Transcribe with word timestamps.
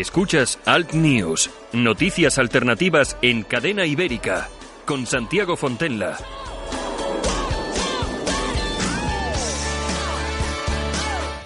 Escuchas 0.00 0.58
Alt 0.66 0.92
News, 0.92 1.48
noticias 1.72 2.36
alternativas 2.36 3.16
en 3.22 3.42
cadena 3.44 3.86
ibérica, 3.86 4.50
con 4.84 5.06
Santiago 5.06 5.56
Fontenla. 5.56 6.18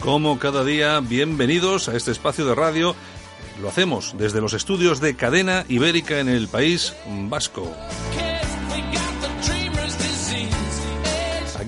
Como 0.01 0.41
cada 0.41 0.65
día, 0.65 0.99
bienvenidos 0.99 1.89
a 1.89 1.97
este 1.97 2.11
espacio 2.11 2.45
de 2.45 2.57
radio. 2.57 2.97
Lo 3.63 3.69
hacemos 3.69 4.17
desde 4.19 4.41
los 4.41 4.53
estudios 4.53 4.99
de 4.99 5.15
cadena 5.15 5.65
ibérica 5.69 6.19
en 6.19 6.29
el 6.29 6.49
país 6.49 6.97
vasco. 7.07 7.73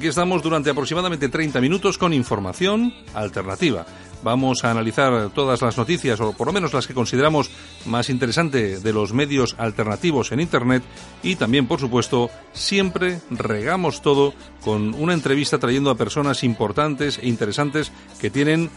Aquí 0.02 0.08
estamos 0.08 0.42
durante 0.42 0.68
aproximadamente 0.68 1.28
30 1.28 1.60
minutos 1.60 1.96
con 1.96 2.12
información 2.12 2.92
alternativa. 3.14 3.86
Vamos 4.24 4.64
a 4.64 4.72
analizar 4.72 5.30
todas 5.30 5.62
las 5.62 5.78
noticias, 5.78 6.20
o 6.20 6.32
por 6.32 6.48
lo 6.48 6.52
menos 6.52 6.72
las 6.72 6.88
que 6.88 6.92
consideramos 6.92 7.52
más 7.86 8.10
interesantes 8.10 8.82
de 8.82 8.92
los 8.92 9.12
medios 9.12 9.54
alternativos 9.58 10.32
en 10.32 10.40
Internet 10.40 10.82
y 11.22 11.36
también, 11.36 11.68
por 11.68 11.78
supuesto, 11.78 12.30
siempre 12.52 13.20
regamos 13.30 14.02
todo 14.02 14.34
con 14.64 14.92
una 14.94 15.14
entrevista 15.14 15.60
trayendo 15.60 15.88
a 15.88 15.96
personas 15.96 16.42
importantes 16.42 17.20
e 17.22 17.28
interesantes 17.28 17.92
que 18.20 18.28
tienen 18.28 18.70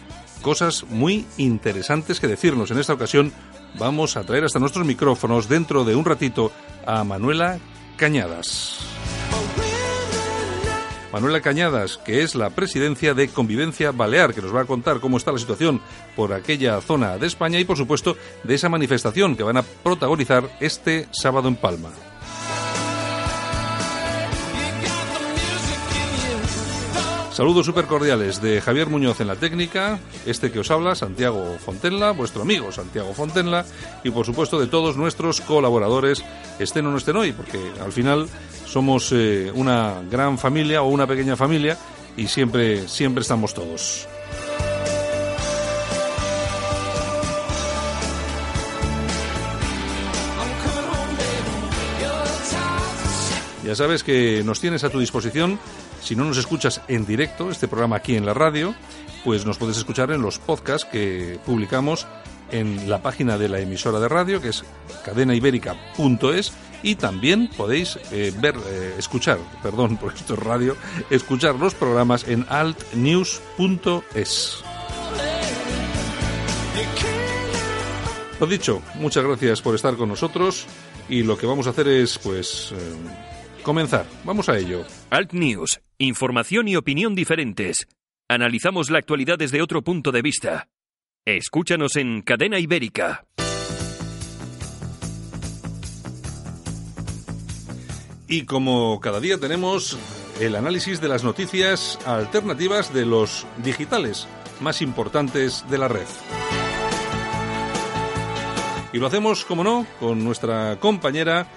cosas 0.43 0.85
muy 0.91 1.25
interesantes 1.37 2.19
que 2.19 2.27
decirnos. 2.27 2.69
En 2.69 2.77
esta 2.77 2.93
ocasión 2.93 3.33
vamos 3.79 4.15
a 4.15 4.25
traer 4.25 4.43
hasta 4.43 4.59
nuestros 4.59 4.85
micrófonos 4.85 5.49
dentro 5.49 5.85
de 5.85 5.95
un 5.95 6.05
ratito 6.05 6.51
a 6.85 7.03
Manuela 7.03 7.57
Cañadas. 7.97 8.94
Manuela 11.15 11.39
Cañadas, 11.39 11.97
que 11.97 12.23
es 12.23 12.35
la 12.35 12.49
presidencia 12.49 13.13
de 13.13 13.29
Convivencia 13.29 13.93
Balear, 13.93 14.33
que 14.33 14.41
nos 14.41 14.53
va 14.53 14.63
a 14.63 14.65
contar 14.65 14.99
cómo 14.99 15.15
está 15.15 15.31
la 15.31 15.39
situación 15.39 15.79
por 16.13 16.33
aquella 16.33 16.81
zona 16.81 17.17
de 17.17 17.25
España 17.25 17.57
y, 17.57 17.63
por 17.63 17.77
supuesto, 17.77 18.17
de 18.43 18.53
esa 18.53 18.67
manifestación 18.67 19.37
que 19.37 19.43
van 19.43 19.55
a 19.55 19.61
protagonizar 19.63 20.43
este 20.59 21.07
sábado 21.11 21.47
en 21.47 21.55
Palma. 21.55 21.91
Saludos 27.35 27.65
súper 27.65 27.83
cordiales 27.83 28.41
de 28.41 28.61
Javier 28.61 28.87
Muñoz 28.87 29.19
en 29.19 29.27
la 29.27 29.35
técnica, 29.35 29.99
este 30.25 30.53
que 30.53 30.59
os 30.59 30.71
habla, 30.71 30.95
Santiago 30.95 31.57
Fontenla, 31.59 32.11
vuestro 32.11 32.43
amigo 32.43 32.71
Santiago 32.71 33.13
Fontenla, 33.13 33.65
y 34.05 34.11
por 34.11 34.25
supuesto 34.25 34.57
de 34.57 34.67
todos 34.67 34.95
nuestros 34.95 35.41
colaboradores, 35.41 36.23
estén 36.59 36.85
o 36.85 36.91
no 36.91 36.97
estén 36.97 37.17
hoy, 37.17 37.33
porque 37.33 37.59
al 37.83 37.91
final 37.91 38.29
somos 38.65 39.11
eh, 39.11 39.51
una 39.53 40.01
gran 40.09 40.37
familia 40.37 40.81
o 40.81 40.87
una 40.87 41.07
pequeña 41.07 41.35
familia 41.35 41.77
y 42.15 42.27
siempre, 42.27 42.87
siempre 42.87 43.23
estamos 43.23 43.53
todos. 43.53 44.07
Ya 53.65 53.73
sabes 53.73 54.03
que 54.03 54.43
nos 54.45 54.59
tienes 54.59 54.83
a 54.83 54.91
tu 54.91 54.99
disposición. 54.99 55.57
Si 56.05 56.15
no 56.15 56.23
nos 56.23 56.37
escuchas 56.37 56.81
en 56.87 57.03
directo, 57.07 57.49
este 57.49 57.67
programa 57.67 57.95
aquí 57.95 58.15
en 58.15 58.27
la 58.27 58.35
radio, 58.35 58.75
pues 59.23 59.43
nos 59.43 59.57
puedes 59.57 59.75
escuchar 59.75 60.11
en 60.11 60.21
los 60.21 60.37
podcasts 60.37 60.87
que 60.89 61.39
publicamos 61.43 62.05
en 62.51 62.87
la 62.87 63.01
página 63.01 63.39
de 63.39 63.49
la 63.49 63.59
emisora 63.59 63.99
de 63.99 64.07
radio, 64.07 64.39
que 64.39 64.49
es 64.49 64.63
cadenaibérica.es, 65.03 66.53
y 66.83 66.93
también 66.93 67.49
podéis 67.57 67.97
eh, 68.11 68.31
ver, 68.39 68.53
eh, 68.67 68.93
escuchar, 68.99 69.39
perdón, 69.63 69.97
por 69.97 70.13
esto 70.13 70.35
es 70.35 70.39
radio, 70.41 70.77
escuchar 71.09 71.55
los 71.55 71.73
programas 71.73 72.27
en 72.27 72.45
altnews.es. 72.49 73.43
Lo 78.39 78.45
dicho, 78.45 78.83
muchas 78.93 79.23
gracias 79.23 79.59
por 79.59 79.73
estar 79.73 79.95
con 79.95 80.09
nosotros 80.09 80.67
y 81.09 81.23
lo 81.23 81.35
que 81.35 81.47
vamos 81.47 81.65
a 81.65 81.71
hacer 81.71 81.87
es, 81.87 82.19
pues, 82.19 82.73
eh, 82.73 82.93
comenzar. 83.65 84.05
Vamos 84.23 84.47
a 84.47 84.57
ello. 84.57 84.85
Alt 85.09 85.33
News, 85.33 85.81
información 85.97 86.69
y 86.69 86.77
opinión 86.77 87.15
diferentes. 87.15 87.87
Analizamos 88.29 88.89
la 88.89 88.99
actualidad 88.99 89.37
desde 89.37 89.61
otro 89.61 89.81
punto 89.81 90.11
de 90.11 90.21
vista. 90.21 90.69
Escúchanos 91.25 91.95
en 91.95 92.21
Cadena 92.21 92.59
Ibérica. 92.59 93.25
Y 98.27 98.45
como 98.45 98.99
cada 99.01 99.19
día 99.19 99.39
tenemos 99.39 99.97
el 100.39 100.55
análisis 100.55 101.01
de 101.01 101.09
las 101.09 101.23
noticias 101.23 101.99
alternativas 102.05 102.93
de 102.93 103.05
los 103.05 103.45
digitales 103.63 104.27
más 104.61 104.81
importantes 104.81 105.65
de 105.69 105.77
la 105.77 105.87
red. 105.87 106.07
Y 108.93 108.97
lo 108.97 109.07
hacemos, 109.07 109.43
como 109.43 109.63
no, 109.63 109.85
con 109.99 110.23
nuestra 110.23 110.77
compañera 110.79 111.47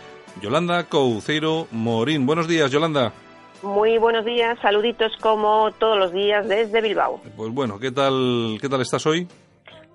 Yolanda 0.41 0.85
Couceiro 0.85 1.67
Morín. 1.71 2.27
Buenos 2.27 2.49
días, 2.49 2.71
Yolanda. 2.71 3.13
Muy 3.63 3.99
buenos 3.99 4.25
días, 4.25 4.57
saluditos 4.63 5.13
como 5.21 5.71
todos 5.79 5.99
los 5.99 6.13
días 6.13 6.47
desde 6.49 6.81
Bilbao. 6.81 7.21
Pues 7.37 7.53
bueno, 7.53 7.79
¿qué 7.81 7.91
tal, 7.91 8.59
qué 8.61 8.69
tal 8.69 8.81
estás 8.81 9.05
hoy? 9.07 9.27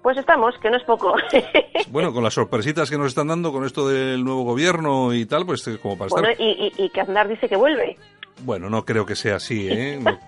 Pues 0.01 0.17
estamos, 0.17 0.53
que 0.61 0.69
no 0.69 0.75
es 0.75 0.83
poco. 0.83 1.15
bueno, 1.89 2.11
con 2.11 2.23
las 2.25 2.33
sorpresitas 2.33 2.89
que 2.89 2.97
nos 2.97 3.07
están 3.07 3.27
dando 3.27 3.53
con 3.53 3.63
esto 3.63 3.87
del 3.87 4.21
nuevo 4.23 4.43
gobierno 4.43 5.13
y 5.13 5.25
tal, 5.25 5.45
pues 5.45 5.63
como 5.81 5.97
para 5.97 6.09
bueno, 6.09 6.27
estar... 6.29 6.45
Y, 6.45 6.73
y, 6.77 6.85
y 6.85 6.89
que 6.89 6.99
Aznar 6.99 7.29
dice 7.29 7.47
que 7.47 7.55
vuelve. 7.55 7.97
Bueno, 8.41 8.69
no 8.69 8.85
creo 8.85 9.05
que 9.05 9.15
sea 9.15 9.35
así, 9.35 9.67
¿eh? 9.69 9.99
No, 10.01 10.19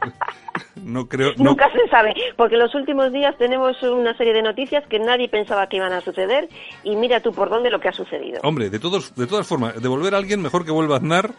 no 0.83 1.07
creo. 1.07 1.33
No... 1.38 1.51
Nunca 1.51 1.69
se 1.71 1.88
sabe, 1.89 2.13
porque 2.38 2.55
en 2.55 2.61
los 2.61 2.75
últimos 2.75 3.11
días 3.11 3.35
tenemos 3.38 3.81
una 3.83 4.16
serie 4.17 4.33
de 4.33 4.41
noticias 4.41 4.85
que 4.88 4.99
nadie 4.99 5.27
pensaba 5.27 5.67
que 5.67 5.77
iban 5.77 5.93
a 5.93 6.01
suceder 6.01 6.49
y 6.83 6.95
mira 6.95 7.19
tú 7.19 7.31
por 7.31 7.49
dónde 7.49 7.69
lo 7.69 7.79
que 7.79 7.89
ha 7.89 7.93
sucedido. 7.93 8.39
Hombre, 8.43 8.69
de 8.69 8.79
todos, 8.79 9.16
de 9.16 9.27
todas 9.27 9.47
formas, 9.47 9.81
de 9.81 9.88
volver 9.88 10.13
a 10.16 10.17
alguien 10.17 10.41
mejor 10.41 10.66
que 10.66 10.71
vuelva 10.71 10.97
Aznar 10.97 11.31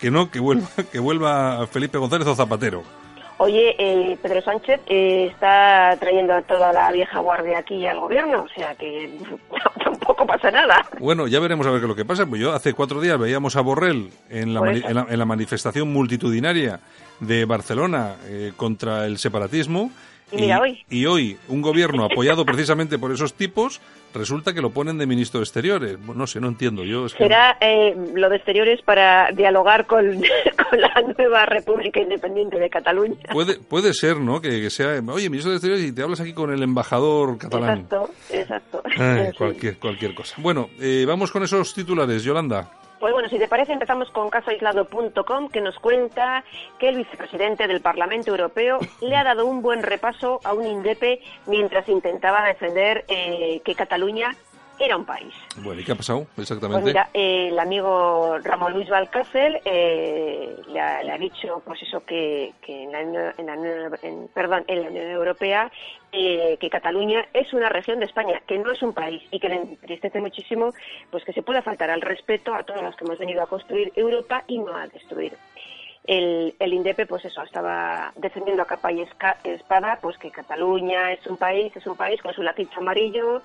que 0.00 0.10
no 0.10 0.30
que 0.30 0.40
vuelva 0.40 0.68
que 0.92 0.98
vuelva 0.98 1.66
Felipe 1.66 1.98
González 1.98 2.26
o 2.26 2.34
Zapatero. 2.34 2.82
Oye, 3.40 3.76
eh, 3.78 4.18
Pedro 4.20 4.42
Sánchez 4.42 4.80
eh, 4.88 5.28
está 5.30 5.96
trayendo 6.00 6.34
a 6.34 6.42
toda 6.42 6.72
la 6.72 6.90
vieja 6.90 7.20
guardia 7.20 7.58
aquí 7.58 7.86
al 7.86 8.00
gobierno, 8.00 8.42
o 8.42 8.48
sea 8.48 8.74
que 8.74 9.16
tampoco 9.84 10.26
pasa 10.26 10.50
nada. 10.50 10.84
Bueno, 10.98 11.28
ya 11.28 11.38
veremos 11.38 11.64
a 11.66 11.70
ver 11.70 11.78
qué 11.78 11.84
es 11.84 11.88
lo 11.88 11.94
que 11.94 12.04
pasa. 12.04 12.26
Pues 12.26 12.40
yo 12.40 12.52
hace 12.52 12.74
cuatro 12.74 13.00
días 13.00 13.16
veíamos 13.16 13.54
a 13.54 13.60
Borrell 13.60 14.10
en 14.28 14.54
la, 14.54 14.60
mani 14.60 14.82
en 14.84 14.94
la, 14.94 15.06
en 15.08 15.18
la 15.18 15.24
manifestación 15.24 15.92
multitudinaria 15.92 16.80
de 17.20 17.44
Barcelona 17.44 18.16
eh, 18.26 18.52
contra 18.56 19.06
el 19.06 19.18
separatismo. 19.18 19.92
Y, 20.32 20.36
mira, 20.36 20.60
hoy. 20.60 20.84
y 20.90 21.06
hoy 21.06 21.38
un 21.48 21.62
gobierno 21.62 22.04
apoyado 22.04 22.44
precisamente 22.44 22.98
por 22.98 23.12
esos 23.12 23.34
tipos 23.34 23.80
resulta 24.14 24.52
que 24.52 24.60
lo 24.60 24.70
ponen 24.70 24.98
de 24.98 25.06
ministro 25.06 25.40
de 25.40 25.44
Exteriores. 25.44 25.98
No 25.98 26.26
sé, 26.26 26.40
no 26.40 26.48
entiendo 26.48 26.84
yo. 26.84 27.06
Es 27.06 27.14
que... 27.14 27.24
Será 27.24 27.56
eh, 27.60 27.94
lo 28.14 28.28
de 28.28 28.36
Exteriores 28.36 28.82
para 28.82 29.30
dialogar 29.32 29.86
con, 29.86 30.04
con, 30.70 30.80
la 30.80 31.02
nueva 31.16 31.46
República 31.46 32.00
Independiente 32.00 32.58
de 32.58 32.68
Cataluña. 32.68 33.16
Puede, 33.32 33.58
puede 33.58 33.94
ser, 33.94 34.18
¿no? 34.18 34.40
Que, 34.40 34.60
que, 34.60 34.70
sea, 34.70 35.00
oye, 35.08 35.30
ministro 35.30 35.50
de 35.50 35.56
Exteriores 35.56 35.86
y 35.86 35.92
te 35.92 36.02
hablas 36.02 36.20
aquí 36.20 36.32
con 36.32 36.52
el 36.52 36.62
embajador 36.62 37.38
catalán. 37.38 37.80
Exacto, 37.80 38.10
exacto. 38.30 38.82
Ay, 38.98 39.32
cualquier, 39.36 39.78
cualquier 39.78 40.14
cosa. 40.14 40.36
Bueno, 40.38 40.68
eh, 40.80 41.04
vamos 41.06 41.30
con 41.30 41.42
esos 41.42 41.72
titulares, 41.74 42.22
Yolanda. 42.24 42.70
Pues 43.00 43.12
bueno, 43.12 43.28
si 43.28 43.38
te 43.38 43.46
parece, 43.46 43.72
empezamos 43.72 44.10
con 44.10 44.28
casoaislado.com, 44.28 45.48
que 45.50 45.60
nos 45.60 45.78
cuenta 45.78 46.42
que 46.80 46.88
el 46.88 46.96
vicepresidente 46.96 47.68
del 47.68 47.80
Parlamento 47.80 48.32
Europeo 48.32 48.80
le 49.00 49.16
ha 49.16 49.22
dado 49.22 49.46
un 49.46 49.62
buen 49.62 49.84
repaso 49.84 50.40
a 50.42 50.52
un 50.52 50.66
INDEPE 50.66 51.20
mientras 51.46 51.88
intentaba 51.88 52.44
defender 52.44 53.04
eh, 53.06 53.60
que 53.64 53.76
Cataluña 53.76 54.34
era 54.78 54.96
un 54.96 55.04
país. 55.04 55.34
Bueno, 55.56 55.80
¿y 55.80 55.84
qué 55.84 55.92
ha 55.92 55.96
pasado 55.96 56.26
Pues 56.34 56.50
exactamente? 56.50 56.84
mira, 56.86 57.08
eh, 57.14 57.48
el 57.50 57.58
amigo 57.58 58.38
Ramón 58.42 58.72
Luis 58.74 58.88
Valcárcel 58.88 59.60
eh, 59.64 60.56
le, 60.68 60.80
ha, 60.80 61.02
le 61.02 61.12
ha 61.12 61.18
dicho, 61.18 61.62
pues 61.64 61.82
eso, 61.82 62.04
que, 62.04 62.52
que 62.62 62.84
en, 62.84 62.92
la, 62.92 63.00
Unión- 63.02 63.34
en 63.38 63.46
la 63.46 63.98
en- 64.02 64.28
perdón, 64.28 64.64
en 64.68 64.82
la 64.82 64.88
Unión 64.88 65.10
Europea 65.10 65.70
eh, 66.12 66.56
que 66.60 66.70
Cataluña 66.70 67.26
es 67.32 67.52
una 67.52 67.68
región 67.68 67.98
de 68.00 68.06
España, 68.06 68.40
que 68.46 68.58
no 68.58 68.70
es 68.72 68.82
un 68.82 68.92
país 68.94 69.22
y 69.30 69.38
que 69.40 69.48
le 69.48 69.56
entristece 69.56 70.20
muchísimo 70.20 70.72
pues 71.10 71.24
que 71.24 71.32
se 71.32 71.42
pueda 71.42 71.60
faltar 71.62 71.90
al 71.90 72.00
respeto 72.00 72.54
a 72.54 72.62
todos 72.62 72.82
los 72.82 72.96
que 72.96 73.04
hemos 73.04 73.18
venido 73.18 73.42
a 73.42 73.46
construir 73.46 73.92
Europa 73.96 74.44
y 74.46 74.58
no 74.58 74.74
a 74.76 74.86
destruir. 74.86 75.34
El, 76.04 76.54
el 76.58 76.72
INDEPE, 76.72 77.04
pues 77.04 77.22
eso, 77.26 77.42
estaba 77.42 78.12
defendiendo 78.16 78.62
a 78.62 78.66
capa 78.66 78.90
y 78.90 79.02
espada, 79.44 79.98
pues 80.00 80.16
que 80.16 80.30
Cataluña 80.30 81.12
es 81.12 81.26
un 81.26 81.36
país, 81.36 81.70
es 81.76 81.86
un 81.86 81.96
país 81.96 82.22
con 82.22 82.32
su 82.32 82.42
latito 82.42 82.78
amarillo, 82.80 83.42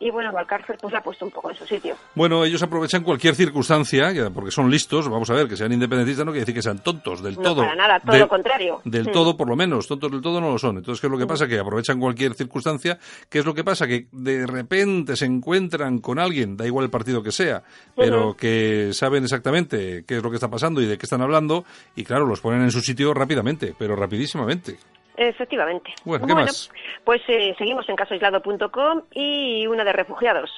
y 0.00 0.10
bueno, 0.10 0.32
Valcárcel 0.32 0.76
pues 0.80 0.92
la 0.92 0.98
ha 0.98 1.02
puesto 1.02 1.24
un 1.24 1.30
poco 1.30 1.50
en 1.50 1.56
su 1.56 1.64
sitio. 1.66 1.96
Bueno, 2.14 2.44
ellos 2.44 2.62
aprovechan 2.62 3.02
cualquier 3.02 3.34
circunstancia, 3.34 4.12
porque 4.34 4.50
son 4.50 4.70
listos, 4.70 5.08
vamos 5.08 5.30
a 5.30 5.34
ver, 5.34 5.48
que 5.48 5.56
sean 5.56 5.72
independentistas 5.72 6.26
no 6.26 6.32
quiere 6.32 6.40
decir 6.42 6.54
que 6.54 6.62
sean 6.62 6.78
tontos, 6.80 7.22
del 7.22 7.36
No, 7.36 7.42
todo. 7.42 7.56
para 7.62 7.74
nada, 7.74 8.00
todo 8.00 8.12
De- 8.12 8.18
lo 8.18 8.28
contrario. 8.28 8.80
Del 8.84 9.08
Mm. 9.08 9.12
todo, 9.12 9.36
por 9.36 9.48
lo 9.48 9.56
menos, 9.56 9.86
tontos 9.86 10.10
del 10.10 10.20
todo 10.20 10.40
no 10.40 10.50
lo 10.50 10.58
son. 10.58 10.78
Entonces, 10.78 11.00
¿qué 11.00 11.06
es 11.06 11.10
lo 11.10 11.18
que 11.18 11.26
pasa? 11.26 11.46
Que 11.46 11.58
aprovechan 11.58 11.98
cualquier 12.00 12.34
circunstancia. 12.34 12.98
¿Qué 13.28 13.38
es 13.38 13.44
lo 13.46 13.54
que 13.54 13.64
pasa? 13.64 13.86
Que 13.86 14.06
de 14.12 14.46
repente 14.46 15.16
se 15.16 15.26
encuentran 15.26 15.98
con 16.00 16.18
alguien, 16.18 16.56
da 16.56 16.66
igual 16.66 16.84
el 16.86 16.90
partido 16.90 17.22
que 17.22 17.32
sea, 17.32 17.62
pero 17.96 18.36
que 18.36 18.90
saben 18.92 19.24
exactamente 19.24 20.04
qué 20.06 20.16
es 20.16 20.22
lo 20.22 20.30
que 20.30 20.36
está 20.36 20.48
pasando 20.50 20.80
y 20.82 20.86
de 20.86 20.98
qué 20.98 21.06
están 21.06 21.22
hablando, 21.22 21.64
y 21.96 22.04
claro, 22.04 22.26
los 22.26 22.40
ponen 22.40 22.62
en 22.62 22.70
su 22.70 22.80
sitio 22.80 23.14
rápidamente, 23.14 23.74
pero 23.78 23.96
rapidísimamente. 23.96 24.78
Efectivamente. 25.16 25.92
Bueno, 26.04 26.26
¿qué 26.26 26.34
más? 26.34 26.70
Pues 27.04 27.22
eh, 27.28 27.54
seguimos 27.56 27.88
en 27.88 27.96
casoaislado.com 27.96 29.02
y 29.12 29.66
una 29.66 29.84
de 29.84 29.92
refugiados. 29.92 30.50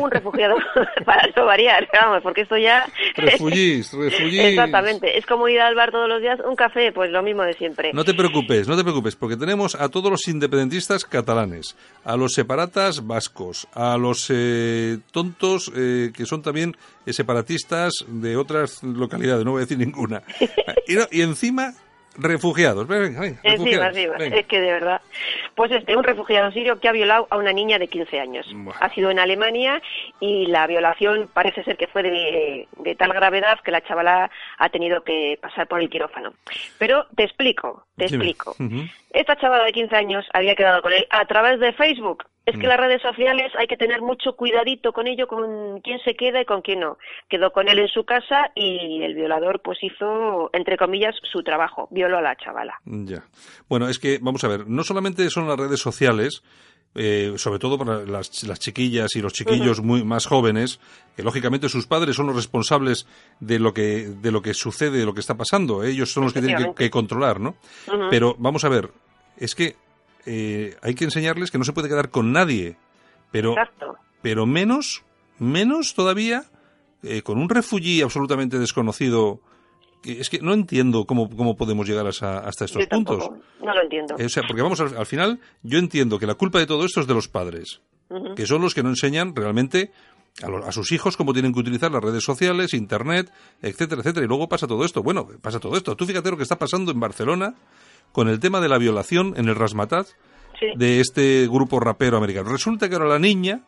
Un 0.00 0.10
refugiado 0.10 0.56
para 1.04 1.28
no 1.36 1.44
variar, 1.46 1.88
vamos, 1.92 2.22
porque 2.22 2.42
esto 2.42 2.56
ya... 2.56 2.86
Refugís, 3.16 3.92
refugís. 3.92 4.38
Exactamente. 4.38 5.18
Es 5.18 5.26
como 5.26 5.48
ir 5.48 5.60
al 5.60 5.74
bar 5.74 5.90
todos 5.90 6.08
los 6.08 6.20
días, 6.20 6.38
un 6.46 6.54
café, 6.56 6.92
pues 6.92 7.10
lo 7.10 7.22
mismo 7.22 7.42
de 7.42 7.54
siempre. 7.54 7.92
No 7.92 8.04
te 8.04 8.14
preocupes, 8.14 8.68
no 8.68 8.76
te 8.76 8.82
preocupes, 8.84 9.16
porque 9.16 9.36
tenemos 9.36 9.74
a 9.74 9.88
todos 9.88 10.10
los 10.10 10.28
independentistas 10.28 11.04
catalanes, 11.04 11.76
a 12.04 12.16
los 12.16 12.34
separatas 12.34 13.06
vascos, 13.06 13.66
a 13.74 13.96
los 13.96 14.28
eh, 14.30 14.98
tontos 15.12 15.72
eh, 15.76 16.12
que 16.14 16.24
son 16.26 16.42
también 16.42 16.76
eh, 17.06 17.12
separatistas 17.12 18.04
de 18.06 18.36
otras 18.36 18.82
localidades, 18.82 19.44
no 19.44 19.52
voy 19.52 19.60
a 19.60 19.64
decir 19.64 19.78
ninguna. 19.78 20.22
Y, 20.86 20.96
no- 20.96 21.06
y 21.10 21.22
encima, 21.22 21.72
refugiados. 22.16 22.86
Venga, 22.86 23.20
venga, 23.20 23.40
Encima, 23.42 23.52
refugiados, 23.52 23.96
encima. 23.96 24.16
venga. 24.18 24.36
Es 24.36 24.46
que 24.46 24.60
de 24.60 24.72
verdad. 24.72 25.00
Pues 25.54 25.70
este, 25.72 25.96
un 25.96 26.04
refugiado 26.04 26.50
sirio 26.52 26.78
que 26.80 26.88
ha 26.88 26.92
violado 26.92 27.26
a 27.30 27.36
una 27.36 27.52
niña 27.52 27.78
de 27.78 27.88
15 27.88 28.20
años. 28.20 28.46
Ha 28.80 28.88
sido 28.94 29.10
en 29.10 29.18
Alemania 29.18 29.80
y 30.20 30.46
la 30.46 30.66
violación 30.66 31.28
parece 31.32 31.62
ser 31.64 31.76
que 31.76 31.86
fue 31.86 32.02
de, 32.02 32.68
de 32.78 32.94
tal 32.94 33.12
gravedad 33.12 33.58
que 33.64 33.70
la 33.70 33.80
chavala 33.82 34.30
ha 34.58 34.68
tenido 34.68 35.02
que 35.02 35.38
pasar 35.40 35.66
por 35.68 35.80
el 35.80 35.90
quirófano. 35.90 36.32
Pero 36.78 37.06
te 37.16 37.24
explico, 37.24 37.86
te 37.96 38.04
explico. 38.06 38.54
Esta 39.10 39.36
chavala 39.36 39.64
de 39.64 39.72
15 39.72 39.94
años 39.96 40.26
había 40.32 40.54
quedado 40.54 40.82
con 40.82 40.92
él 40.92 41.06
a 41.10 41.24
través 41.26 41.60
de 41.60 41.72
Facebook. 41.72 42.24
Es 42.46 42.58
que 42.58 42.66
Mm. 42.66 42.70
las 42.70 42.80
redes 42.80 43.02
sociales 43.02 43.52
hay 43.58 43.66
que 43.66 43.76
tener 43.76 44.02
mucho 44.02 44.34
cuidadito 44.36 44.92
con 44.92 45.06
ello, 45.06 45.26
con 45.26 45.80
quién 45.80 45.98
se 46.04 46.14
queda 46.14 46.42
y 46.42 46.44
con 46.44 46.60
quién 46.60 46.80
no. 46.80 46.98
Quedó 47.28 47.52
con 47.52 47.68
él 47.68 47.78
en 47.78 47.88
su 47.88 48.04
casa 48.04 48.50
y 48.54 49.02
el 49.02 49.14
violador 49.14 49.62
pues 49.62 49.78
hizo, 49.82 50.50
entre 50.52 50.76
comillas, 50.76 51.14
su 51.32 51.42
trabajo. 51.42 51.88
Violó 51.90 52.18
a 52.18 52.22
la 52.22 52.36
chavala. 52.36 52.80
Ya. 52.84 53.24
Bueno, 53.68 53.88
es 53.88 53.98
que, 53.98 54.18
vamos 54.20 54.44
a 54.44 54.48
ver, 54.48 54.66
no 54.68 54.84
solamente 54.84 55.28
son 55.30 55.48
las 55.48 55.58
redes 55.58 55.80
sociales, 55.80 56.42
eh, 56.94 57.32
sobre 57.36 57.58
todo 57.58 57.78
para 57.78 58.04
las, 58.04 58.44
las 58.44 58.60
chiquillas 58.60 59.16
y 59.16 59.22
los 59.22 59.32
chiquillos 59.32 59.80
muy 59.80 60.04
más 60.04 60.26
jóvenes, 60.26 60.80
que 61.16 61.22
lógicamente 61.22 61.68
sus 61.68 61.86
padres 61.86 62.14
son 62.14 62.26
los 62.26 62.36
responsables 62.36 63.08
de 63.40 63.58
lo 63.58 63.72
que 63.72 64.06
de 64.06 64.30
lo 64.30 64.42
que 64.42 64.54
sucede, 64.54 64.98
de 64.98 65.06
lo 65.06 65.14
que 65.14 65.20
está 65.20 65.34
pasando. 65.34 65.82
Ellos 65.82 66.12
son 66.12 66.24
los 66.24 66.32
que 66.32 66.42
tienen 66.42 66.74
que, 66.74 66.90
controlar, 66.90 67.40
¿no? 67.40 67.56
Pero 68.10 68.36
vamos 68.38 68.64
a 68.64 68.68
ver, 68.68 68.90
es 69.38 69.54
que 69.54 69.76
eh, 70.26 70.76
hay 70.82 70.94
que 70.94 71.04
enseñarles 71.04 71.50
que 71.50 71.58
no 71.58 71.64
se 71.64 71.72
puede 71.72 71.88
quedar 71.88 72.10
con 72.10 72.32
nadie, 72.32 72.76
pero 73.30 73.50
Exacto. 73.52 73.96
pero 74.22 74.46
menos 74.46 75.02
menos 75.38 75.94
todavía 75.94 76.44
eh, 77.02 77.22
con 77.22 77.38
un 77.38 77.48
refugi 77.48 78.02
absolutamente 78.02 78.58
desconocido. 78.58 79.40
Es 80.04 80.28
que 80.28 80.38
no 80.40 80.52
entiendo 80.52 81.06
cómo, 81.06 81.30
cómo 81.34 81.56
podemos 81.56 81.88
llegar 81.88 82.06
hasta, 82.06 82.38
hasta 82.40 82.66
estos 82.66 82.82
Yo 82.82 82.88
puntos. 82.90 83.30
No 83.62 83.74
lo 83.74 83.82
entiendo. 83.82 84.16
Eh, 84.18 84.26
O 84.26 84.28
sea, 84.28 84.42
porque 84.46 84.60
vamos, 84.60 84.78
al, 84.80 84.94
al 84.96 85.06
final, 85.06 85.40
yo 85.62 85.78
entiendo 85.78 86.18
que 86.18 86.26
la 86.26 86.34
culpa 86.34 86.58
de 86.58 86.66
todo 86.66 86.84
esto 86.84 87.00
es 87.00 87.06
de 87.06 87.14
los 87.14 87.26
padres, 87.28 87.80
que 88.36 88.46
son 88.46 88.60
los 88.60 88.74
que 88.74 88.82
no 88.82 88.90
enseñan 88.90 89.34
realmente 89.34 89.92
a, 90.42 90.68
a 90.68 90.72
sus 90.72 90.92
hijos 90.92 91.16
cómo 91.16 91.32
tienen 91.32 91.54
que 91.54 91.60
utilizar 91.60 91.90
las 91.90 92.04
redes 92.04 92.22
sociales, 92.22 92.74
internet, 92.74 93.32
etcétera, 93.62 94.02
etcétera. 94.02 94.26
Y 94.26 94.28
luego 94.28 94.46
pasa 94.46 94.66
todo 94.66 94.84
esto. 94.84 95.02
Bueno, 95.02 95.26
pasa 95.40 95.58
todo 95.58 95.74
esto. 95.74 95.96
Tú 95.96 96.04
fíjate 96.04 96.30
lo 96.30 96.36
que 96.36 96.42
está 96.42 96.58
pasando 96.58 96.92
en 96.92 97.00
Barcelona 97.00 97.54
con 98.14 98.28
el 98.30 98.40
tema 98.40 98.62
de 98.62 98.70
la 98.70 98.78
violación 98.78 99.34
en 99.36 99.48
el 99.50 99.56
Rasmatat 99.56 100.06
Sí. 100.58 100.66
de 100.76 101.00
este 101.00 101.46
grupo 101.50 101.80
rapero 101.80 102.16
americano. 102.16 102.48
Resulta 102.48 102.88
que 102.88 102.94
ahora 102.94 103.08
la 103.08 103.18
niña, 103.18 103.60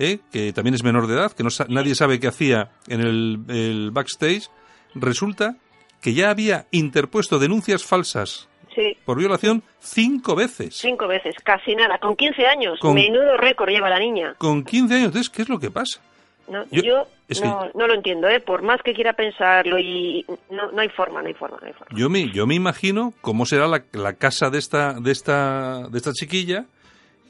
eh, 0.00 0.18
que 0.32 0.52
también 0.52 0.74
es 0.74 0.82
menor 0.82 1.06
de 1.06 1.14
edad, 1.14 1.32
que 1.32 1.44
no 1.44 1.50
sa- 1.50 1.66
nadie 1.68 1.94
sabe 1.94 2.18
qué 2.20 2.26
hacía 2.26 2.72
en 2.88 3.00
el, 3.00 3.38
el 3.48 3.90
backstage, 3.92 4.50
resulta 4.96 5.56
que 6.02 6.14
ya 6.14 6.30
había 6.30 6.66
interpuesto 6.72 7.38
denuncias 7.38 7.84
falsas 7.84 8.48
Sí. 8.74 8.96
por 9.04 9.16
violación 9.18 9.62
cinco 9.80 10.34
veces. 10.36 10.76
Cinco 10.76 11.06
veces, 11.08 11.34
casi 11.44 11.74
nada. 11.74 11.98
Con 11.98 12.14
15 12.16 12.46
años. 12.46 12.78
Con- 12.80 12.94
Menudo 12.94 13.36
récord 13.36 13.70
lleva 13.70 13.88
la 13.88 13.98
niña. 13.98 14.34
Con 14.38 14.64
15 14.64 14.94
años. 14.94 15.06
Entonces, 15.06 15.30
¿qué 15.30 15.42
es 15.42 15.48
lo 15.48 15.58
que 15.58 15.70
pasa? 15.70 16.00
No, 16.48 16.64
Yo- 16.70 16.82
yo 16.82 17.06
es 17.28 17.40
que- 17.40 17.46
no, 17.46 17.68
no 17.74 17.86
lo 17.86 17.94
entiendo, 17.94 18.28
¿eh? 18.28 18.40
Por 18.40 18.62
más 18.62 18.80
que 18.82 18.94
quiera 18.94 19.12
pensarlo 19.12 19.78
y 19.78 20.24
no, 20.50 20.70
no 20.72 20.80
hay 20.80 20.88
forma, 20.88 21.20
no 21.22 21.28
hay 21.28 21.34
forma, 21.34 21.58
no 21.60 21.66
hay 21.66 21.72
forma. 21.74 21.96
Yo 21.98 22.08
me, 22.08 22.30
yo 22.30 22.46
me 22.46 22.54
imagino 22.54 23.12
cómo 23.20 23.44
será 23.46 23.66
la, 23.68 23.84
la 23.92 24.14
casa 24.14 24.50
de 24.50 24.58
esta, 24.58 24.94
de, 24.94 25.12
esta, 25.12 25.88
de 25.88 25.98
esta 25.98 26.12
chiquilla 26.12 26.64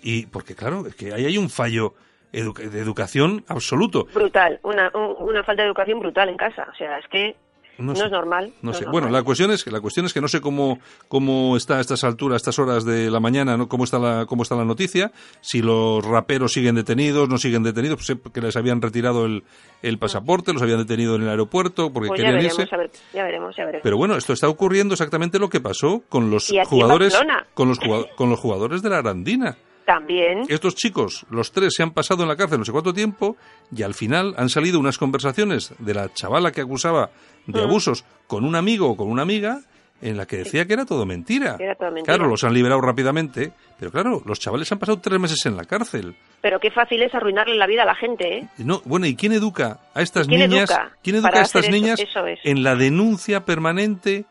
y 0.03 0.26
porque, 0.26 0.55
claro, 0.55 0.87
es 0.87 0.94
que 0.94 1.12
ahí 1.12 1.26
hay 1.26 1.37
un 1.38 1.50
fallo 1.50 1.94
edu- 2.32 2.55
de 2.56 2.79
educación 2.81 3.44
absoluto. 3.49 4.06
Brutal, 4.15 4.61
una, 4.62 4.91
un- 4.94 5.17
una 5.29 5.43
falta 5.43 5.62
de 5.62 5.69
educación 5.69 5.99
brutal 5.99 6.29
en 6.29 6.37
casa. 6.37 6.69
O 6.73 6.76
sea, 6.76 6.99
es 6.99 7.06
que 7.09 7.35
No 7.79 7.93
no, 7.93 7.95
sé. 7.97 8.05
es 8.07 8.11
normal. 8.11 8.53
No 8.63 8.73
sé. 8.73 8.81
normal. 8.85 8.93
Bueno, 8.93 9.09
la 9.17 9.23
cuestión 9.23 9.51
es 9.53 9.63
que 9.65 9.71
la 9.71 9.81
cuestión 9.81 10.05
es 10.07 10.13
que 10.13 10.21
no 10.21 10.29
sé 10.29 10.41
cómo 10.41 10.79
cómo 11.09 11.57
está 11.57 11.79
a 11.79 11.81
estas 11.81 12.03
alturas, 12.05 12.35
a 12.35 12.37
estas 12.39 12.59
horas 12.59 12.85
de 12.85 13.11
la 13.11 13.21
mañana, 13.21 13.57
¿no? 13.57 13.69
cómo 13.69 13.85
está 13.85 13.99
la 13.99 14.27
cómo 14.27 14.43
está 14.43 14.57
la 14.57 14.65
noticia, 14.65 15.13
si 15.41 15.63
los 15.63 16.05
raperos 16.05 16.53
siguen 16.53 16.75
detenidos, 16.75 17.29
no 17.29 17.39
siguen 17.39 17.63
detenidos, 17.63 17.97
pues 17.99 18.07
sé 18.07 18.33
que 18.33 18.41
les 18.41 18.57
habían 18.57 18.83
retirado 18.83 19.27
el, 19.27 19.45
el 19.83 19.99
pasaporte, 19.99 20.52
los 20.52 20.62
habían 20.62 20.79
detenido 20.79 21.14
en 21.14 21.23
el 21.23 21.29
aeropuerto 21.29 21.93
porque 21.93 22.09
Pues 22.09 22.21
ya 22.21 22.26
querían 22.26 22.43
veremos, 22.43 22.59
irse. 22.59 22.75
a 22.75 22.79
ver, 22.79 22.91
ya 23.14 23.25
veremos, 23.25 23.55
ya 23.57 23.64
veremos. 23.64 23.83
Pero 23.85 23.97
bueno, 23.97 24.17
esto 24.17 24.33
está 24.33 24.49
ocurriendo 24.49 24.95
exactamente 24.95 25.38
lo 25.38 25.49
que 25.49 25.61
pasó 25.61 26.02
con 26.09 26.31
los 26.31 26.52
jugadores 26.67 27.17
con 27.55 27.69
los 27.69 27.79
con 28.17 28.29
los 28.31 28.41
jugadores 28.41 28.83
de 28.83 28.91
la 28.91 28.99
Arandina. 28.99 29.57
También, 29.87 30.43
Estos 30.49 30.75
chicos, 30.75 31.25
los 31.31 31.50
tres, 31.50 31.73
se 31.75 31.83
han 31.83 31.93
pasado 31.93 32.23
en 32.23 32.29
la 32.29 32.37
cárcel 32.37 32.59
no 32.59 32.64
sé 32.67 32.73
cuánto 32.73 32.93
tiempo 32.93 33.38
y 33.75 33.83
al 33.85 33.95
final 33.95 34.35
han 34.37 34.50
salido 34.50 34.79
unas 34.79 34.99
conversaciones 34.99 35.73
de 35.79 35.95
la 35.95 36.12
chavala 36.12 36.52
que 36.52 36.61
acusaba 36.61 37.09
de 37.49 37.61
abusos 37.62 38.05
con 38.26 38.45
un 38.45 38.55
amigo 38.55 38.90
o 38.90 38.97
con 38.97 39.09
una 39.11 39.23
amiga 39.23 39.61
en 40.00 40.17
la 40.17 40.26
que 40.26 40.37
decía 40.37 40.64
que 40.64 40.75
era 40.75 40.85
todo 40.87 41.05
mentira. 41.07 41.57
Que 41.57 41.64
era 41.64 41.75
todo 41.75 41.90
mentira. 41.90 42.14
Claro, 42.17 42.31
los 42.31 42.45
han 42.45 42.55
liberado 42.55 42.81
rápidamente, 42.81 43.50
pero 43.81 43.90
claro, 43.90 44.23
los 44.25 44.38
chavales 44.38 44.71
han 44.71 44.78
pasado 44.78 45.00
tres 45.00 45.19
meses 45.19 45.45
en 45.47 45.57
la 45.57 45.64
cárcel. 45.64 46.14
pero 46.40 46.61
qué 46.61 46.71
fácil 46.71 47.02
es 47.02 47.12
arruinarle 47.14 47.57
la 47.57 47.67
vida 47.67 47.83
a 47.83 47.87
la 47.87 47.97
gente, 47.97 48.38
¿eh? 48.38 48.49
No, 48.59 48.81
bueno, 48.85 49.07
¿y 49.07 49.17
quién 49.17 49.33
educa 49.33 49.81
a 49.95 50.00
estas 50.02 50.28
¿Quién 50.28 50.49
niñas? 50.49 50.71
educa 50.71 50.93
¿Quién 51.02 51.17
educa 51.17 51.40
a 51.40 51.43
estas 51.43 51.64
eso? 51.64 51.73
niñas 51.73 51.99
Eso 51.99 52.25
es. 52.28 52.38
en 52.45 52.62
la 52.62 52.76
denuncia 52.76 53.45
permanente 53.45 54.25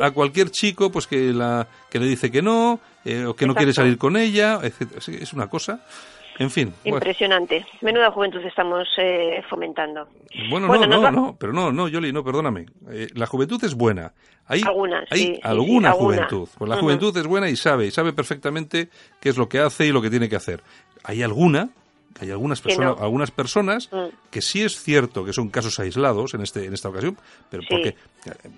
a- 0.00 0.10
cualquier 0.12 0.50
chico 0.50 0.90
pues 0.92 1.06
que 1.08 1.32
la 1.34 1.66
que 1.90 1.98
le 1.98 2.06
dice 2.06 2.30
que 2.30 2.40
no 2.40 2.78
eh, 3.04 3.24
o 3.26 3.34
que 3.34 3.46
no 3.48 3.54
quiere 3.56 3.72
salir 3.72 3.98
con 3.98 4.16
ella, 4.16 4.60
Es 4.62 5.32
una 5.32 5.48
cosa. 5.48 5.80
En 6.38 6.50
fin. 6.50 6.72
bueno. 6.84 6.96
Impresionante. 6.96 7.66
Menuda 7.82 8.10
juventud 8.10 8.40
estamos 8.44 8.88
eh, 8.98 9.42
fomentando. 9.50 10.08
Bueno, 10.48 10.66
Bueno, 10.68 10.86
no, 10.86 10.96
no, 10.96 11.02
va- 11.02 11.10
no, 11.10 11.36
pero 11.38 11.52
no, 11.52 11.70
no, 11.72 11.88
Yoli, 11.88 12.12
no, 12.12 12.24
perdóname. 12.24 12.66
Eh, 12.90 13.08
la 13.14 13.26
juventud 13.26 13.62
es 13.64 13.74
buena. 13.74 14.12
Hay, 14.46 14.62
Alguna, 14.62 15.00
hay 15.10 15.18
sí, 15.18 15.26
sí, 15.26 15.34
sí, 15.34 15.40
alguna 15.44 15.90
alguna. 15.90 16.16
juventud. 16.16 16.48
Pues 16.58 16.68
la 16.68 16.76
juventud 16.78 17.16
es 17.16 17.26
buena 17.26 17.48
y 17.50 17.56
sabe, 17.56 17.86
y 17.86 17.90
sabe 17.90 18.12
perfectamente 18.12 18.88
qué 19.20 19.28
es 19.28 19.36
lo 19.36 19.48
que 19.48 19.58
hace 19.60 19.86
y 19.86 19.92
lo 19.92 20.00
que 20.02 20.10
tiene 20.10 20.28
que 20.28 20.36
hacer. 20.36 20.62
Hay 21.04 21.22
alguna, 21.22 21.68
hay 22.18 22.30
algunas 22.30 22.60
personas, 22.60 22.96
no. 22.96 23.02
algunas 23.02 23.30
personas 23.30 23.88
Mm. 23.92 24.06
que 24.30 24.42
sí 24.42 24.62
es 24.62 24.82
cierto 24.82 25.24
que 25.24 25.32
son 25.32 25.48
casos 25.48 25.78
aislados 25.78 26.34
en 26.34 26.42
este, 26.42 26.64
en 26.66 26.74
esta 26.74 26.88
ocasión, 26.88 27.16
pero 27.50 27.62
Sí. 27.62 27.68
porque, 27.70 27.96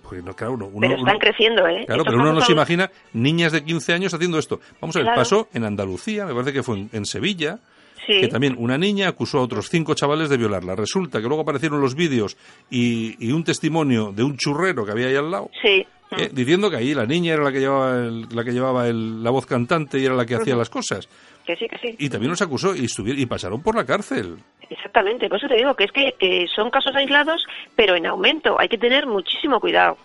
porque 0.02 0.22
no, 0.22 0.34
claro, 0.34 0.54
uno, 0.54 0.70
Pero 0.80 0.94
están 0.94 1.00
uno- 1.10 1.18
creciendo, 1.18 1.66
¿eh? 1.68 1.84
Claro, 1.86 2.02
Estos 2.02 2.14
pero 2.14 2.22
uno 2.22 2.32
no 2.32 2.40
se 2.40 2.52
imagina 2.52 2.90
niñas 3.12 3.52
de 3.52 3.62
15 3.64 3.92
años 3.92 4.14
haciendo 4.14 4.38
esto. 4.38 4.60
Vamos 4.80 4.96
a 4.96 5.00
ver, 5.00 5.06
Claro. 5.06 5.20
pasó 5.20 5.48
en 5.52 5.64
Andalucía, 5.64 6.24
me 6.26 6.32
parece 6.32 6.52
que 6.52 6.62
fue 6.62 6.78
en, 6.78 6.90
en 6.92 7.04
Sevilla, 7.06 7.58
Sí. 8.06 8.20
que 8.20 8.28
también 8.28 8.56
una 8.58 8.76
niña 8.78 9.06
acusó 9.08 9.38
a 9.38 9.42
otros 9.42 9.68
cinco 9.70 9.94
chavales 9.94 10.28
de 10.28 10.36
violarla. 10.36 10.74
Resulta 10.74 11.20
que 11.20 11.28
luego 11.28 11.42
aparecieron 11.42 11.80
los 11.80 11.94
vídeos 11.94 12.36
y, 12.70 13.14
y 13.24 13.30
un 13.32 13.44
testimonio 13.44 14.12
de 14.12 14.24
un 14.24 14.36
churrero 14.36 14.84
que 14.84 14.90
había 14.92 15.06
ahí 15.06 15.14
al 15.16 15.30
lado, 15.30 15.50
Sí. 15.62 15.86
eh, 16.18 16.28
diciendo 16.32 16.68
que 16.68 16.76
ahí 16.76 16.94
la 16.94 17.06
niña 17.06 17.34
era 17.34 17.44
la 17.44 17.52
que 17.52 17.60
llevaba, 17.60 17.96
el- 17.98 18.26
la, 18.34 18.42
que 18.44 18.50
llevaba 18.52 18.88
el- 18.88 19.22
la 19.22 19.30
voz 19.30 19.46
cantante 19.46 19.98
y 20.00 20.04
era 20.04 20.14
la 20.16 20.26
que 20.26 20.34
hacía 20.34 20.56
las 20.56 20.68
cosas. 20.68 21.08
Que 21.46 21.54
sí, 21.56 21.66
que 21.68 21.78
sí. 21.78 21.94
Y 21.98 22.08
también 22.08 22.30
los 22.30 22.42
acusó 22.42 22.74
y, 22.74 22.86
y 23.06 23.26
pasaron 23.26 23.62
por 23.62 23.76
la 23.76 23.84
cárcel. 23.86 24.36
Exactamente, 24.68 25.28
por 25.28 25.38
eso 25.38 25.48
te 25.48 25.56
digo 25.56 25.74
que 25.76 25.84
es 25.84 25.92
que 25.92 26.46
son 26.54 26.70
casos 26.70 26.94
aislados, 26.96 27.44
pero 27.76 27.94
en 27.94 28.06
aumento. 28.06 28.58
Hay 28.58 28.68
que 28.68 28.78
tener 28.78 29.06
muchísimo 29.06 29.60
cuidado. 29.60 29.96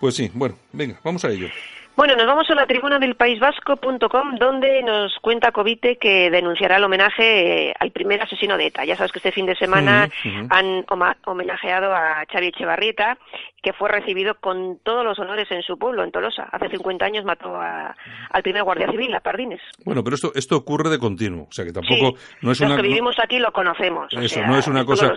Pues 0.00 0.14
sí, 0.14 0.30
bueno, 0.34 0.56
venga, 0.72 0.98
vamos 1.04 1.24
a 1.24 1.30
ello. 1.30 1.48
Bueno, 1.96 2.14
nos 2.14 2.26
vamos 2.26 2.50
a 2.50 2.54
la 2.54 2.66
tribuna 2.66 2.98
del 2.98 3.14
País 3.14 3.40
Vasco.com, 3.40 4.36
donde 4.38 4.82
nos 4.82 5.14
cuenta 5.22 5.50
Covite 5.50 5.96
que 5.96 6.30
denunciará 6.30 6.76
el 6.76 6.84
homenaje 6.84 7.70
eh, 7.70 7.74
al 7.80 7.90
primer 7.90 8.20
asesino 8.20 8.58
de 8.58 8.66
ETA. 8.66 8.84
Ya 8.84 8.96
sabes 8.96 9.12
que 9.12 9.18
este 9.18 9.32
fin 9.32 9.46
de 9.46 9.56
semana 9.56 10.06
han 10.50 10.84
homenajeado 11.24 11.94
a 11.94 12.26
Xavi 12.30 12.48
Echevarrieta, 12.48 13.16
que 13.62 13.72
fue 13.72 13.88
recibido 13.88 14.34
con 14.34 14.78
todos 14.84 15.04
los 15.04 15.18
honores 15.18 15.50
en 15.50 15.62
su 15.62 15.78
pueblo, 15.78 16.04
en 16.04 16.12
Tolosa. 16.12 16.44
Hace 16.52 16.68
50 16.68 17.04
años 17.04 17.24
mató 17.24 17.58
al 17.58 18.42
primer 18.42 18.62
guardia 18.62 18.90
civil, 18.90 19.14
a 19.14 19.20
Pardines. 19.20 19.60
Bueno, 19.84 20.04
pero 20.04 20.16
esto, 20.16 20.32
esto 20.34 20.56
ocurre 20.56 20.90
de 20.90 20.98
continuo, 20.98 21.46
o 21.48 21.52
sea 21.52 21.64
que 21.64 21.72
tampoco 21.72 22.16
no 22.42 22.52
es 22.52 22.60
los 22.60 22.68
una 22.68 22.76
que 22.76 22.82
vivimos 22.82 23.16
aquí 23.18 23.38
lo 23.38 23.50
conocemos. 23.52 24.12
Eso 24.12 24.42
no 24.42 24.58
es 24.58 24.68
una 24.68 24.84
cosa. 24.84 25.14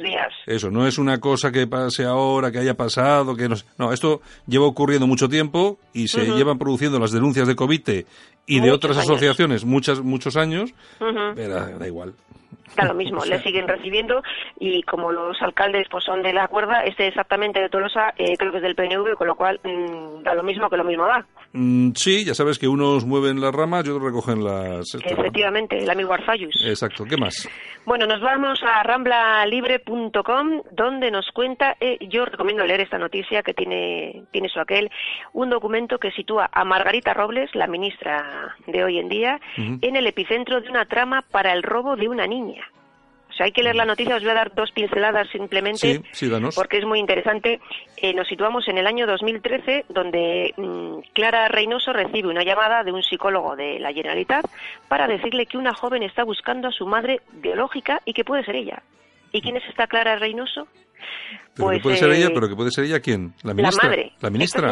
Eso 0.47 0.71
no 0.71 0.87
es 0.87 0.97
una 0.97 1.19
cosa 1.19 1.51
que 1.51 1.67
pase 1.67 2.05
ahora, 2.05 2.51
que 2.51 2.59
haya 2.59 2.75
pasado, 2.75 3.35
que 3.35 3.49
no. 3.49 3.55
No, 3.77 3.91
esto 3.91 4.21
lleva 4.47 4.65
ocurriendo 4.65 5.05
mucho 5.05 5.27
tiempo 5.27 5.77
y 5.93 6.07
se 6.07 6.25
llevan 6.25 6.57
produciendo 6.69 6.99
las 6.99 7.11
denuncias 7.11 7.47
de 7.47 7.55
Covite 7.55 8.05
y 8.45 8.59
de 8.59 8.71
otras 8.71 8.95
asociaciones 8.95 9.65
muchas, 9.65 10.01
muchos 10.01 10.37
años, 10.37 10.71
pero 11.35 11.79
da 11.79 11.87
igual. 11.87 12.13
Da 12.75 12.85
lo 12.85 12.93
mismo, 12.93 13.25
le 13.25 13.39
siguen 13.43 13.67
recibiendo 13.67 14.21
y 14.59 14.83
como 14.83 15.11
los 15.11 15.41
alcaldes 15.41 15.87
pues 15.89 16.03
son 16.03 16.21
de 16.21 16.33
la 16.33 16.47
cuerda, 16.47 16.83
este 16.83 17.07
exactamente 17.07 17.59
de 17.59 17.69
Tolosa 17.69 18.13
eh, 18.17 18.35
creo 18.37 18.51
que 18.51 18.57
es 18.57 18.63
del 18.63 18.75
PNV, 18.75 19.15
con 19.15 19.27
lo 19.27 19.35
cual 19.35 19.59
mm, 19.63 20.23
da 20.23 20.33
lo 20.33 20.43
mismo 20.43 20.69
que 20.69 20.77
lo 20.77 20.83
mismo 20.83 21.05
da. 21.05 21.25
Mm, 21.53 21.91
sí, 21.95 22.23
ya 22.25 22.33
sabes 22.35 22.59
que 22.59 22.67
unos 22.67 23.05
mueven 23.05 23.41
las 23.41 23.53
ramas 23.53 23.85
y 23.85 23.89
otros 23.89 24.03
recogen 24.03 24.43
las... 24.43 24.93
Efectivamente, 25.03 25.77
el 25.77 25.89
amigo 25.89 26.13
Arzayus. 26.13 26.63
Exacto, 26.65 27.05
¿qué 27.05 27.17
más? 27.17 27.49
Bueno, 27.85 28.05
nos 28.05 28.21
vamos 28.21 28.59
a 28.63 28.83
ramblalibre.com 28.83 30.61
donde 30.71 31.09
nos 31.09 31.25
cuenta, 31.33 31.75
eh, 31.79 31.97
yo 32.07 32.25
recomiendo 32.25 32.65
leer 32.65 32.81
esta 32.81 32.99
noticia 32.99 33.41
que 33.41 33.53
tiene, 33.53 34.25
tiene 34.31 34.49
su 34.49 34.59
aquel, 34.59 34.91
un 35.33 35.49
documento 35.49 35.97
que 35.97 36.11
sitúa 36.11 36.49
a 36.51 36.63
Margarita 36.65 37.13
Robles, 37.13 37.49
la 37.55 37.67
ministra 37.67 38.55
de 38.67 38.83
hoy 38.83 38.99
en 38.99 39.09
día, 39.09 39.39
en 39.57 39.95
el 39.95 40.05
epicentro 40.05 40.61
de 40.61 40.69
una 40.69 40.85
trama 40.85 41.23
para 41.31 41.53
el 41.53 41.63
robo 41.63 41.95
de 41.95 42.07
una 42.07 42.27
niña 42.27 42.38
hay 43.43 43.51
que 43.51 43.63
leer 43.63 43.75
la 43.75 43.85
noticia, 43.85 44.15
os 44.15 44.21
voy 44.21 44.31
a 44.31 44.35
dar 44.35 44.53
dos 44.53 44.71
pinceladas 44.71 45.29
simplemente, 45.29 46.01
porque 46.55 46.77
es 46.77 46.85
muy 46.85 46.99
interesante. 46.99 47.59
Eh, 47.97 48.13
nos 48.13 48.27
situamos 48.27 48.67
en 48.67 48.77
el 48.77 48.87
año 48.87 49.07
2013, 49.07 49.85
donde 49.89 50.53
mm, 50.57 51.11
Clara 51.13 51.47
Reynoso 51.47 51.93
recibe 51.93 52.27
una 52.27 52.43
llamada 52.43 52.83
de 52.83 52.91
un 52.91 53.01
psicólogo 53.01 53.55
de 53.55 53.79
la 53.79 53.93
Generalitat 53.93 54.45
para 54.87 55.07
decirle 55.07 55.45
que 55.45 55.57
una 55.57 55.73
joven 55.73 56.03
está 56.03 56.23
buscando 56.23 56.67
a 56.67 56.71
su 56.71 56.85
madre 56.85 57.21
biológica 57.33 58.01
y 58.05 58.13
que 58.13 58.25
puede 58.25 58.43
ser 58.43 58.55
ella. 58.55 58.81
¿Y 59.31 59.41
quién 59.41 59.57
es 59.57 59.63
esta 59.69 59.87
Clara 59.87 60.17
Reynoso? 60.17 60.67
Pero 61.55 61.69
que 61.69 61.79
puede 61.79 61.97
ser 61.97 62.11
ella, 62.11 62.27
eh, 62.27 62.31
pero 62.33 62.49
que 62.49 62.55
puede 62.55 62.71
ser 62.71 62.85
ella 62.85 62.99
quién? 62.99 63.33
La 63.43 63.53
ministra. 63.53 63.83
La 63.83 63.89
madre. 63.89 64.11
La 64.19 64.29
ministra. 64.29 64.71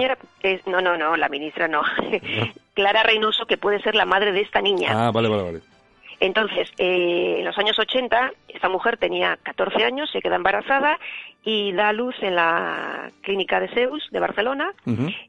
no, 0.66 0.82
no, 0.82 0.98
no, 0.98 1.16
la 1.16 1.30
ministra 1.30 1.68
no. 1.68 1.82
Ah. 1.82 2.52
Clara 2.74 3.04
Reynoso, 3.04 3.46
que 3.46 3.58
puede 3.58 3.82
ser 3.82 3.96
la 3.96 4.06
madre 4.06 4.32
de 4.32 4.42
esta 4.42 4.62
niña. 4.62 4.92
Ah, 4.94 5.12
vale, 5.12 5.30
vale, 5.30 5.44
vale. 5.44 5.77
Entonces, 6.20 6.70
eh, 6.78 7.36
en 7.40 7.46
los 7.46 7.58
años 7.58 7.78
80, 7.78 8.32
esta 8.48 8.70
mujer 8.70 8.98
tenía 8.98 9.38
14 9.44 9.84
años, 9.84 10.10
se 10.12 10.22
queda 10.22 10.36
embarazada 10.36 10.98
y 11.44 11.72
da 11.74 11.94
luz 11.94 12.16
en 12.22 12.36
la 12.36 13.12
clínica 13.22 13.60
de 13.60 13.70
Zeus 13.70 14.08
de 14.12 14.20
Barcelona 14.20 14.74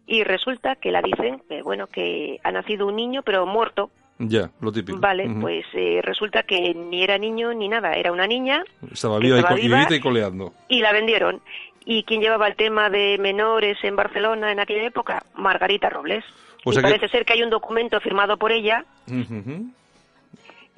y 0.07 0.25
resulta 0.25 0.77
que 0.77 0.91
la 0.91 1.03
dicen 1.03 1.43
que, 1.49 1.63
bueno, 1.63 1.87
que 1.87 2.41
ha 2.43 2.51
nacido 2.51 2.87
un 2.87 2.97
niño 2.97 3.23
pero 3.23 3.47
muerto. 3.47 3.91
Ya, 4.19 4.51
lo 4.61 4.73
típico. 4.73 4.99
Vale, 4.99 5.31
pues 5.41 5.65
eh, 5.75 6.01
resulta 6.03 6.43
que 6.43 6.75
ni 6.75 7.05
era 7.05 7.19
niño 7.19 7.53
ni 7.55 7.69
nada, 7.69 7.93
era 7.93 8.11
una 8.11 8.27
niña. 8.27 8.65
Estaba 8.91 9.19
viva, 9.21 9.39
y, 9.61 9.95
y 9.95 10.01
coleando. 10.01 10.53
Y 10.69 10.81
la 10.81 10.93
vendieron. 10.93 11.41
¿Y 11.85 12.03
quién 12.03 12.21
llevaba 12.21 12.49
el 12.49 12.57
tema 12.57 12.91
de 12.91 13.17
menores 13.19 13.79
en 13.85 13.95
Barcelona 13.95 14.51
en 14.51 14.59
aquella 14.59 14.85
época? 14.85 15.23
Margarita 15.37 15.89
Robles. 15.89 16.25
y 16.65 16.81
parece 16.81 17.09
ser 17.09 17.25
que 17.25 17.35
hay 17.35 17.43
un 17.43 17.51
documento 17.51 18.01
firmado 18.01 18.37
por 18.37 18.51
ella 18.51 18.85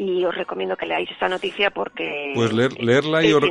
y 0.01 0.25
os 0.25 0.35
recomiendo 0.35 0.77
que 0.77 0.87
leáis 0.87 1.11
esta 1.11 1.29
noticia 1.29 1.71
porque 1.71 2.33
pues 2.35 2.55
leer, 2.55 2.73
leerla 2.81 3.23
y, 3.23 3.35
os, 3.35 3.45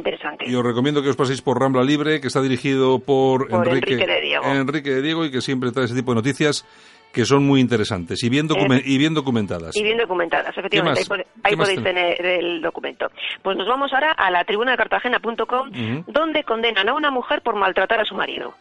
y 0.48 0.56
os 0.56 0.64
recomiendo 0.66 1.04
que 1.04 1.10
os 1.10 1.16
paséis 1.16 1.44
por 1.44 1.60
Rambla 1.60 1.84
Libre, 1.84 2.20
que 2.20 2.28
está 2.28 2.42
dirigido 2.42 2.98
por, 2.98 3.48
Enrique, 3.52 3.96
de 3.96 4.20
Diego. 4.20 4.46
Enrique 4.46 4.90
de 4.90 5.02
Diego 5.04 5.26
y 5.26 5.32
que 5.32 5.42
siempre 5.42 5.72
trae 5.72 5.86
ese 5.86 5.94
tipo 5.94 6.12
de 6.12 6.16
noticias 6.16 6.66
que 7.14 7.24
son 7.26 7.46
muy 7.46 7.62
interesantes 7.62 8.24
y 8.24 8.30
bien, 8.30 8.48
y 8.84 8.98
bien 8.98 9.14
documentadas. 9.14 9.76
Y 9.76 9.84
bien 9.84 9.98
documentadas, 10.00 10.58
efectivamente. 10.58 11.02
Ahí, 11.44 11.56
podéis 11.56 11.84
tener 11.84 12.20
el 12.26 12.62
documento. 12.62 13.08
Pues 13.44 13.56
nos 13.56 13.68
vamos 13.68 13.94
ahora 13.94 14.12
a 14.14 14.32
la 14.32 14.44
tribuna 14.44 14.72
de 14.72 14.78
Cartagena.com, 14.78 15.70
donde 16.08 16.44
condenan 16.44 16.90
a 16.90 16.94
una 16.96 17.12
mujer 17.12 17.42
por 17.44 17.56
maltratar 17.56 18.00
a 18.00 18.06
su 18.06 18.16
marido. 18.16 18.56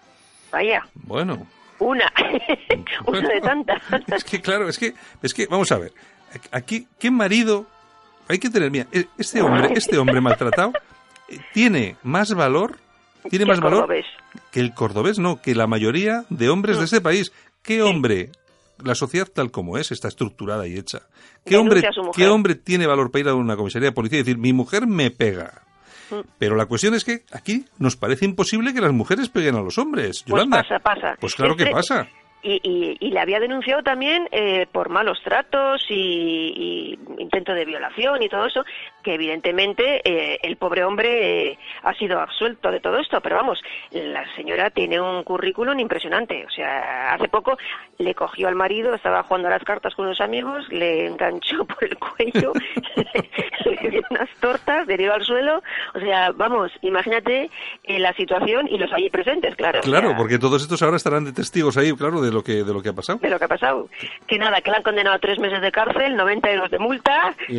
Vaya. 0.52 0.82
Bueno. 0.94 1.46
Una. 1.78 2.12
una 3.06 3.28
de 3.28 3.40
tantas. 3.40 3.82
es 4.08 4.24
que, 4.24 4.40
claro, 4.40 4.68
es 4.68 4.78
que, 4.78 4.92
es 5.22 5.32
que, 5.32 5.46
vamos 5.46 5.70
a 5.72 5.78
ver. 5.78 5.92
Aquí, 6.52 6.86
¿qué 6.98 7.10
marido 7.10 7.66
hay 8.28 8.38
que 8.38 8.50
tener, 8.50 8.70
mira, 8.70 8.86
e, 8.92 9.06
este 9.18 9.42
hombre, 9.42 9.72
este 9.76 9.98
hombre 9.98 10.20
maltratado 10.20 10.72
eh, 11.28 11.38
tiene 11.52 11.96
más 12.02 12.32
valor, 12.34 12.78
tiene 13.28 13.46
más 13.46 13.60
valor 13.60 13.88
que 14.50 14.60
el 14.60 14.74
cordobés, 14.74 15.18
no, 15.18 15.40
que 15.40 15.54
la 15.54 15.66
mayoría 15.66 16.24
de 16.28 16.48
hombres 16.48 16.76
de 16.76 16.82
mm. 16.82 16.84
ese 16.84 17.00
país. 17.00 17.32
¿Qué 17.62 17.82
hombre, 17.82 18.30
la 18.82 18.94
sociedad 18.94 19.26
tal 19.26 19.50
como 19.50 19.76
es, 19.78 19.90
está 19.90 20.08
estructurada 20.08 20.66
y 20.66 20.76
hecha? 20.76 21.02
¿Qué 21.44 21.56
hombre, 21.56 21.82
¿Qué 22.14 22.28
hombre 22.28 22.54
tiene 22.54 22.86
valor 22.86 23.10
para 23.10 23.20
ir 23.20 23.28
a 23.28 23.34
una 23.34 23.56
comisaría 23.56 23.88
de 23.88 23.94
policía 23.94 24.18
y 24.18 24.22
decir, 24.22 24.38
mi 24.38 24.52
mujer 24.52 24.86
me 24.86 25.10
pega? 25.10 25.62
Mm. 26.10 26.20
Pero 26.38 26.56
la 26.56 26.66
cuestión 26.66 26.94
es 26.94 27.04
que 27.04 27.24
aquí 27.32 27.64
nos 27.78 27.96
parece 27.96 28.24
imposible 28.24 28.72
que 28.72 28.80
las 28.80 28.92
mujeres 28.92 29.28
peguen 29.28 29.56
a 29.56 29.60
los 29.60 29.78
hombres. 29.78 30.24
Pues 30.26 30.46
pasa, 30.48 30.78
pasa. 30.78 31.16
Pues 31.20 31.34
claro 31.34 31.56
que 31.56 31.66
pasa. 31.66 32.08
Y, 32.40 32.96
y, 33.00 33.10
le 33.10 33.20
había 33.20 33.40
denunciado 33.40 33.82
también 33.82 34.28
eh, 34.30 34.66
por 34.70 34.90
malos 34.90 35.20
tratos 35.24 35.84
y, 35.88 36.96
intento 37.18 37.52
de 37.52 37.64
violación 37.64 38.22
y 38.22 38.28
todo 38.28 38.46
eso, 38.46 38.64
que 39.02 39.14
evidentemente 39.14 40.00
eh, 40.04 40.38
el 40.42 40.56
pobre 40.56 40.84
hombre 40.84 41.50
eh, 41.50 41.58
ha 41.82 41.94
sido 41.94 42.20
absuelto 42.20 42.70
de 42.70 42.78
todo 42.78 42.98
esto, 42.98 43.20
pero 43.20 43.36
vamos, 43.36 43.60
la 43.90 44.24
señora 44.36 44.70
tiene 44.70 45.00
un 45.00 45.24
currículum 45.24 45.80
impresionante. 45.80 46.46
O 46.46 46.50
sea, 46.50 47.14
hace 47.14 47.26
poco 47.28 47.58
le 47.98 48.14
cogió 48.14 48.46
al 48.46 48.54
marido, 48.54 48.94
estaba 48.94 49.24
jugando 49.24 49.48
a 49.48 49.52
las 49.52 49.64
cartas 49.64 49.96
con 49.96 50.06
unos 50.06 50.20
amigos, 50.20 50.68
le 50.68 51.06
enganchó 51.06 51.64
por 51.66 51.82
el 51.82 51.98
cuello, 51.98 52.52
le 53.64 53.90
dio 53.90 54.02
unas 54.10 54.30
tortas, 54.40 54.86
le 54.86 54.96
dio 54.96 55.12
al 55.12 55.24
suelo. 55.24 55.60
O 55.94 55.98
sea, 55.98 56.30
vamos, 56.30 56.70
imagínate 56.82 57.50
la 57.84 58.12
situación 58.12 58.68
y 58.68 58.78
los 58.78 58.92
allí 58.92 59.10
presentes, 59.10 59.56
claro. 59.56 59.80
Claro, 59.80 60.14
porque 60.16 60.38
todos 60.38 60.62
estos 60.62 60.82
ahora 60.82 60.96
estarán 60.96 61.24
de 61.24 61.32
testigos 61.32 61.76
ahí, 61.76 61.92
claro, 61.94 62.20
de 62.20 62.27
lo 62.32 62.42
que 62.42 62.64
de 62.64 62.72
lo 62.72 62.82
que 62.82 62.90
ha 62.90 62.92
pasado. 62.92 63.18
De 63.20 63.30
lo 63.30 63.38
que 63.38 63.44
ha 63.44 63.48
pasado. 63.48 63.88
Que 64.26 64.38
nada, 64.38 64.60
que 64.60 64.70
le 64.70 64.76
han 64.78 64.82
condenado 64.82 65.16
a 65.16 65.18
tres 65.18 65.38
meses 65.38 65.60
de 65.60 65.70
cárcel, 65.70 66.16
90 66.16 66.50
euros 66.50 66.70
de 66.70 66.78
multa 66.78 67.34
y, 67.48 67.58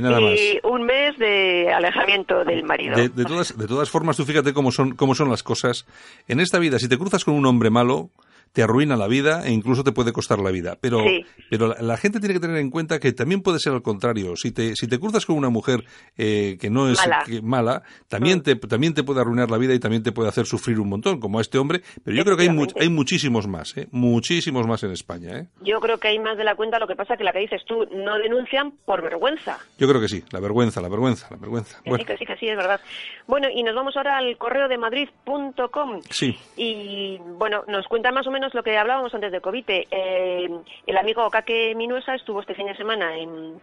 un 0.64 0.84
mes 0.84 1.18
de 1.18 1.72
alejamiento 1.74 2.44
del 2.44 2.64
marido. 2.64 2.96
De, 2.96 3.10
todas, 3.10 3.58
de 3.58 3.68
todas 3.68 3.90
formas, 3.90 4.18
tú 4.18 4.26
fíjate 4.26 4.54
cómo 4.54 4.72
son, 4.72 4.96
cómo 4.96 5.16
son 5.16 5.30
las 5.30 5.44
cosas. 5.44 5.86
En 6.28 6.40
esta 6.40 6.60
vida, 6.60 6.80
si 6.80 6.88
te 6.88 6.98
cruzas 6.98 7.24
con 7.26 7.36
un 7.36 7.46
hombre 7.46 7.70
malo, 7.70 8.10
te 8.52 8.64
arruina 8.64 8.96
la 8.96 9.08
vida 9.08 9.46
e 9.46 9.52
incluso 9.52 9.84
te 9.84 9.92
puede 9.92 10.12
costar 10.12 10.40
la 10.40 10.52
vida. 10.52 10.78
Pero, 10.82 11.04
pero 11.50 11.76
la, 11.80 11.98
gente 11.98 12.20
tiene 12.20 12.34
que 12.34 12.40
tener 12.40 12.58
en 12.58 12.70
cuenta 12.70 13.00
que 13.00 13.12
también 13.14 13.42
puede 13.42 13.60
ser 13.60 13.74
al 13.74 13.82
contrario. 13.82 14.36
Si 14.36 14.52
te, 14.52 14.76
si 14.76 14.88
te 14.88 15.00
cruzas 15.00 15.26
con 15.26 15.38
una 15.38 15.50
mujer 15.50 15.84
eh, 16.18 16.58
que 16.60 16.70
no 16.70 16.90
es 16.90 17.00
mala, 17.44 17.84
también, 18.08 18.40
mm. 18.40 18.44
te, 18.44 18.56
también 18.56 18.94
te 18.94 19.04
puede 19.04 19.22
arruinar 19.22 19.52
la 19.52 19.58
vida 19.58 19.74
y 19.74 19.80
también 19.80 20.04
te 20.04 20.12
puede 20.12 20.30
hacer 20.30 20.46
sufrir 20.46 20.80
un 20.80 20.90
montón, 20.90 21.20
como 21.20 21.40
a 21.40 21.42
este 21.42 21.58
hombre. 21.58 21.82
Pero 22.04 22.16
yo 22.16 22.24
creo 22.24 22.38
que 22.38 22.44
hay, 22.44 22.68
hay 22.80 22.90
muchísimos 22.90 23.48
más, 23.48 23.78
¿eh? 23.78 23.88
muchísimos 23.92 24.66
más 24.68 24.84
en 24.84 24.92
España. 24.92 25.40
¿eh? 25.40 25.48
Yo 25.62 25.80
creo 25.80 25.98
que 25.98 26.08
hay 26.08 26.20
más 26.20 26.38
de 26.38 26.44
la 26.44 26.56
cuenta. 26.56 26.80
Lo 26.80 26.88
que 26.88 26.96
pasa 26.96 27.18
que 27.18 27.24
la 27.24 27.32
que 27.32 27.40
dices 27.40 27.62
tú, 27.66 27.86
no 27.92 28.18
denuncian 28.18 28.72
por 28.86 29.02
vergüenza. 29.02 29.60
Yo 29.78 29.88
creo 29.88 30.02
que 30.02 30.08
sí, 30.08 30.24
la 30.32 30.40
vergüenza, 30.40 30.82
la 30.82 30.90
vergüenza, 30.90 31.28
la 31.30 31.38
vergüenza. 31.38 31.80
Sí, 31.84 32.06
que 32.06 32.18
sí, 32.18 32.26
que 32.26 32.38
sí, 32.38 32.48
es 32.48 32.58
verdad. 32.58 32.80
Bueno, 33.28 33.48
y 33.54 33.64
nos 33.64 33.76
vamos 33.76 33.96
ahora 33.98 34.18
al 34.18 34.38
correo 34.38 34.68
de 34.68 34.78
madrid.com. 34.78 36.02
Sí. 36.10 36.38
Y 36.56 37.18
bueno, 37.38 37.64
nos 37.68 37.88
cuenta 37.88 38.12
más 38.12 38.26
o 38.28 38.32
menos 38.32 38.39
lo 38.54 38.64
que 38.64 38.78
hablábamos 38.78 39.14
antes 39.14 39.32
de 39.32 39.42
COVID. 39.42 39.66
Eh, 39.68 40.50
el 40.88 40.98
amigo 40.98 41.30
Kake 41.30 41.76
Minuesa 41.76 42.16
estuvo 42.16 42.40
este 42.40 42.56
fin 42.56 42.68
de 42.68 42.76
semana 42.76 43.18
en, 43.18 43.60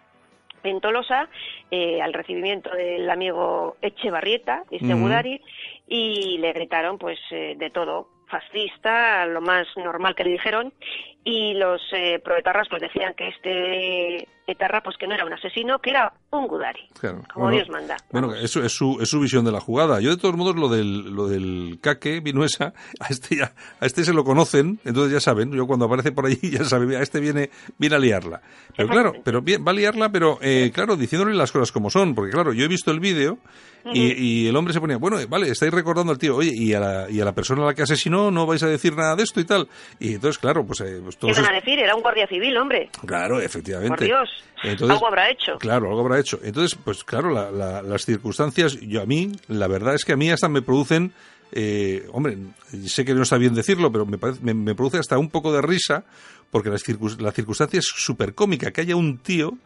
en 0.63 0.81
Tolosa 0.81 1.29
eh, 1.71 2.03
al 2.03 2.13
recibimiento 2.13 2.71
del 2.71 3.09
amigo 3.09 3.77
Echevarrieta, 3.81 4.65
este 4.71 4.95
Budari, 4.95 5.41
y 5.89 6.39
le 6.39 6.53
gritaron 6.53 6.99
pues 6.99 7.19
eh, 7.31 7.55
de 7.57 7.71
todo, 7.71 8.09
fascista, 8.29 9.25
lo 9.27 9.41
más 9.41 9.67
normal 9.77 10.15
que 10.15 10.25
le 10.25 10.31
dijeron, 10.31 10.73
y 11.29 11.55
los 11.55 11.83
eh, 11.93 12.21
proetarras 12.25 12.69
pues 12.71 12.81
decían 12.81 13.13
que 13.15 13.27
este 13.27 14.29
etarra 14.47 14.81
pues 14.81 14.97
que 14.97 15.09
no 15.09 15.15
era 15.17 15.25
un 15.25 15.33
asesino, 15.33 15.81
que 15.81 15.91
era 15.91 16.13
un 16.31 16.47
gudari, 16.47 16.89
como 17.35 17.51
Dios 17.51 17.69
manda. 17.69 17.97
Bueno, 18.13 18.33
eso 18.33 18.63
es 18.63 18.71
su, 18.71 18.99
es 19.01 19.09
su 19.11 19.19
visión 19.19 19.45
de 19.45 19.51
la 19.51 19.59
jugada. 19.59 20.01
Yo 20.01 20.11
de 20.11 20.19
todos 20.19 20.37
modos 20.37 20.55
lo 20.55 20.69
del, 20.69 21.17
lo 21.17 21.27
del 21.27 21.81
caque, 21.81 22.21
Vinuesa, 22.21 22.75
a 23.01 23.09
este 23.09 23.35
ya, 23.39 23.53
a 23.81 23.87
este 23.87 24.05
se 24.05 24.13
lo 24.13 24.23
conocen, 24.23 24.79
entonces 24.85 25.15
ya 25.15 25.21
saben, 25.21 25.51
yo 25.51 25.67
cuando 25.67 25.87
aparece 25.87 26.13
por 26.13 26.27
allí 26.27 26.39
ya 26.49 26.65
saben, 26.65 26.95
a 26.95 27.03
este 27.03 27.19
viene, 27.19 27.51
viene 27.77 27.97
a 27.97 27.99
liarla. 27.99 28.41
Pero 28.77 28.89
claro, 28.89 29.13
pero 29.25 29.43
bien, 29.43 29.65
va 29.67 29.73
a 29.73 29.75
liarla, 29.75 30.11
pero 30.11 30.39
eh, 30.41 30.71
claro, 30.73 30.95
diciéndole 30.95 31.35
las 31.35 31.51
cosas 31.51 31.73
como 31.73 31.91
son, 31.91 32.15
porque 32.15 32.31
claro, 32.31 32.53
yo 32.53 32.65
he 32.65 32.69
visto 32.69 32.93
el 32.93 33.01
vídeo 33.01 33.39
y, 33.93 34.49
el 34.49 34.57
hombre 34.57 34.75
se 34.75 34.81
ponía, 34.81 34.97
bueno, 34.97 35.17
vale, 35.29 35.49
estáis 35.49 35.73
recordando 35.73 36.13
al 36.13 36.19
tío, 36.19 36.37
oye, 36.37 36.53
y 36.53 36.73
a, 36.75 36.81
la, 36.81 37.11
y 37.11 37.21
a 37.21 37.25
la 37.25 37.33
persona 37.33 37.63
a 37.63 37.67
la 37.67 37.75
que 37.75 37.83
asesinó 37.83 38.31
no 38.31 38.47
vais 38.47 38.63
a 38.63 38.67
decir 38.67 38.97
nada 38.97 39.15
de 39.15 39.23
esto 39.23 39.41
y 39.41 39.45
tal. 39.45 39.69
Y 40.01 40.15
entonces, 40.15 40.39
claro, 40.39 40.65
pues... 40.65 40.81
Eh, 40.81 41.01
pues 41.03 41.16
¿Qué 41.21 41.33
van 41.33 41.47
a 41.47 41.53
decir? 41.53 41.79
Era 41.79 41.95
un 41.95 42.03
guardia 42.03 42.27
civil, 42.27 42.57
hombre. 42.57 42.91
Claro, 43.05 43.41
efectivamente. 43.41 43.97
Por 43.97 44.05
Dios. 44.05 44.81
algo 44.83 45.07
habrá 45.07 45.31
hecho. 45.31 45.57
Claro, 45.59 45.89
algo 45.89 46.01
habrá 46.01 46.21
hecho. 46.21 46.39
Entonces, 46.43 46.79
pues 46.83 47.05
claro, 47.05 47.31
las 47.31 48.05
circunstancias, 48.05 48.79
yo 48.81 49.03
a 49.03 49.07
mí, 49.07 49.33
la 49.49 49.67
verdad 49.67 49.95
es 49.95 50.05
que 50.05 50.13
a 50.13 50.17
mí 50.17 50.31
hasta 50.31 50.49
me 50.49 50.63
producen 50.63 51.13
eh, 51.53 52.09
hombre, 52.13 52.39
sé 52.87 53.05
que 53.05 53.15
no 53.15 53.23
está 53.23 53.39
bien 53.39 53.55
decirlo, 53.55 53.93
pero 53.93 54.05
me, 54.05 54.55
me, 54.55 54.75
produce 54.75 54.99
hasta 54.99 55.17
un 55.17 55.31
poco 55.31 55.53
de 55.53 55.63
risa, 55.63 56.05
porque 56.51 56.71
la, 56.71 56.79
la 57.19 57.33
circunstancia 57.33 57.79
es 57.79 57.87
súper 57.87 58.35
cómica, 58.35 58.73
que 58.73 58.81
haya 58.81 58.97
un 58.97 59.19
tío 59.19 59.57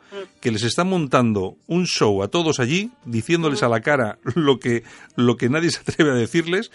que 0.40 0.50
les 0.50 0.62
está 0.62 0.84
montando 0.84 1.56
un 1.66 1.86
show 1.86 2.22
a 2.22 2.28
todos 2.28 2.60
allí, 2.60 2.90
diciéndoles 3.04 3.62
a 3.62 3.68
la 3.68 3.80
cara 3.80 4.18
lo 4.34 4.58
que, 4.58 4.84
lo 5.16 5.36
que 5.36 5.48
nadie 5.48 5.70
se 5.70 5.80
atreve 5.80 6.10
a 6.10 6.14
decirles, 6.14 6.70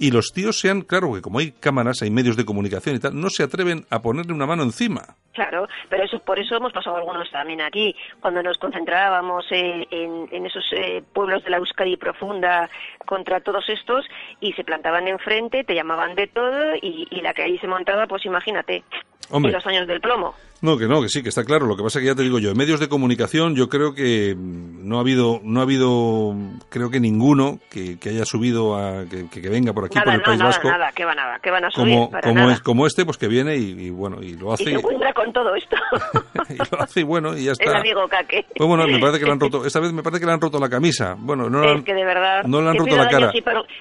y 0.00 0.10
los 0.12 0.32
tíos 0.32 0.58
sean, 0.58 0.80
claro, 0.80 1.12
que 1.12 1.20
como 1.20 1.40
hay 1.40 1.52
cámaras, 1.52 2.00
hay 2.00 2.10
medios 2.10 2.34
de 2.34 2.46
comunicación 2.46 2.96
y 2.96 3.00
tal, 3.00 3.20
no 3.20 3.28
se 3.28 3.42
atreven 3.42 3.84
a 3.90 4.00
ponerle 4.00 4.32
una 4.32 4.46
mano 4.46 4.62
encima. 4.62 5.02
Claro, 5.34 5.68
pero 5.90 6.04
eso 6.04 6.18
por 6.20 6.38
eso 6.38 6.56
hemos 6.56 6.72
pasado 6.72 6.96
algunos 6.96 7.30
también 7.30 7.60
aquí, 7.60 7.94
cuando 8.18 8.42
nos 8.42 8.56
concentrábamos 8.56 9.44
en, 9.50 9.86
en, 9.90 10.46
esos 10.46 10.64
eh, 10.72 11.02
pueblos 11.12 11.44
de 11.44 11.50
la 11.50 11.58
Euskadi 11.58 11.98
profunda 11.98 12.70
contra 13.04 13.40
todos 13.40 13.68
estos 13.68 14.06
y 14.40 14.54
se 14.54 14.64
plantaban 14.64 15.06
enfrente, 15.06 15.64
te 15.64 15.74
llamaban 15.74 16.14
de 16.14 16.28
todo 16.28 16.76
y, 16.76 17.06
y 17.10 17.20
la 17.20 17.34
que 17.34 17.42
ahí 17.42 17.58
se 17.58 17.68
montaba, 17.68 18.06
pues 18.06 18.24
imagínate, 18.24 18.82
en 19.30 19.52
los 19.52 19.66
años 19.66 19.86
del 19.86 20.00
plomo. 20.00 20.34
No, 20.62 20.76
que 20.76 20.86
no, 20.86 21.00
que 21.00 21.08
sí, 21.08 21.22
que 21.22 21.30
está 21.30 21.44
claro. 21.44 21.66
Lo 21.66 21.76
que 21.76 21.82
pasa 21.82 21.98
es 21.98 22.02
que 22.02 22.08
ya 22.08 22.14
te 22.14 22.22
digo 22.22 22.38
yo, 22.38 22.50
en 22.50 22.56
medios 22.56 22.80
de 22.80 22.88
comunicación 22.88 23.56
yo 23.56 23.68
creo 23.68 23.94
que 23.94 24.34
no 24.36 24.98
ha 24.98 25.00
habido, 25.00 25.40
no 25.42 25.60
ha 25.60 25.62
habido, 25.62 26.34
creo 26.68 26.90
que 26.90 27.00
ninguno 27.00 27.58
que, 27.70 27.98
haya 28.04 28.26
subido 28.26 28.76
a, 28.76 29.04
que, 29.06 29.48
venga 29.48 29.72
por 29.72 29.86
aquí 29.86 29.98
por 29.98 30.12
el 30.12 30.20
País 30.20 30.38
nada, 30.38 30.50
Vasco. 30.50 30.68
Nada, 30.68 30.92
que 30.92 31.04
va 31.06 31.14
nada, 31.14 31.38
que 31.38 31.50
van 31.50 31.64
a 31.64 31.70
subir 31.70 31.94
como, 31.94 32.10
como, 32.20 32.50
Es, 32.50 32.60
como 32.60 32.86
este, 32.86 33.06
pues 33.06 33.16
que 33.16 33.28
viene 33.28 33.56
y, 33.56 33.88
bueno, 33.90 34.22
y 34.22 34.34
lo 34.34 34.52
hace. 34.52 34.64
Y 34.64 34.66
se 34.66 34.72
encuentra 34.72 35.12
con 35.14 35.32
todo 35.32 35.54
esto. 35.54 35.76
y 36.50 36.56
lo 36.56 36.82
hace 36.82 37.00
y 37.00 37.04
bueno, 37.04 37.36
y 37.36 37.44
ya 37.44 37.52
está. 37.52 37.70
El 37.70 37.76
amigo 37.76 38.06
Caque. 38.08 38.44
Pues 38.54 38.68
bueno, 38.68 38.86
me 38.86 38.98
parece 38.98 39.18
que 39.18 39.24
le 39.24 39.32
han 39.32 39.40
roto, 39.40 39.64
esta 39.64 39.80
vez 39.80 39.92
me 39.92 40.02
parece 40.02 40.20
que 40.20 40.26
le 40.26 40.32
han 40.32 40.40
roto 40.40 40.58
la 40.58 40.68
camisa. 40.68 41.16
Bueno, 41.18 41.48
no 41.48 41.64
es 41.64 41.84
que 41.84 41.94
de 41.94 42.04
verdad. 42.04 42.44
No 42.44 42.60
le 42.60 42.68
han 42.68 42.76
roto 42.76 42.96
la 42.96 43.08
cara. 43.08 43.32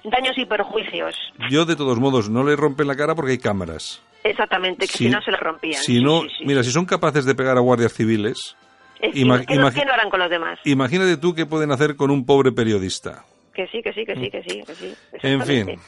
daños 0.06 0.38
y 0.38 0.46
perjuicios. 0.46 1.16
Yo 1.50 1.66
de 1.66 1.76
todos 1.76 2.00
modos 2.00 2.30
no 2.30 2.44
le 2.44 2.56
rompen 2.56 2.88
la 2.88 2.96
cara 2.96 3.16
porque 3.16 3.32
hay 3.32 3.38
cámaras. 3.38 4.02
Exactamente, 4.24 4.86
que 4.86 4.98
si, 4.98 5.10
no 5.10 5.22
se 5.22 5.32
lo 5.32 5.38
rompían. 5.38 5.82
Si 5.82 6.04
no, 6.04 6.24
mira, 6.44 6.62
si 6.70 6.74
son 6.74 6.86
capaces 6.86 7.26
de 7.26 7.34
pegar 7.34 7.58
a 7.58 7.62
guardias 7.62 7.94
civiles, 7.94 8.56
¿qué, 9.02 9.26
no, 9.26 9.34
harán 9.34 10.10
con 10.12 10.20
los 10.20 10.30
demás? 10.30 10.60
Imagínate 10.66 11.18
tú 11.18 11.34
qué 11.34 11.48
pueden 11.48 11.72
hacer 11.72 11.96
con 11.96 12.12
un 12.12 12.28
pobre 12.28 12.52
periodista. 12.52 13.26
Que 13.60 13.68
sí, 13.68 13.82
que 13.84 13.92
sí, 13.92 14.06
que 14.06 14.16
sí, 14.16 14.32
que 14.32 14.42
sí. 14.42 14.64
Que 14.64 14.74
sí 15.20 15.28
en 15.28 15.42
fin. 15.42 15.80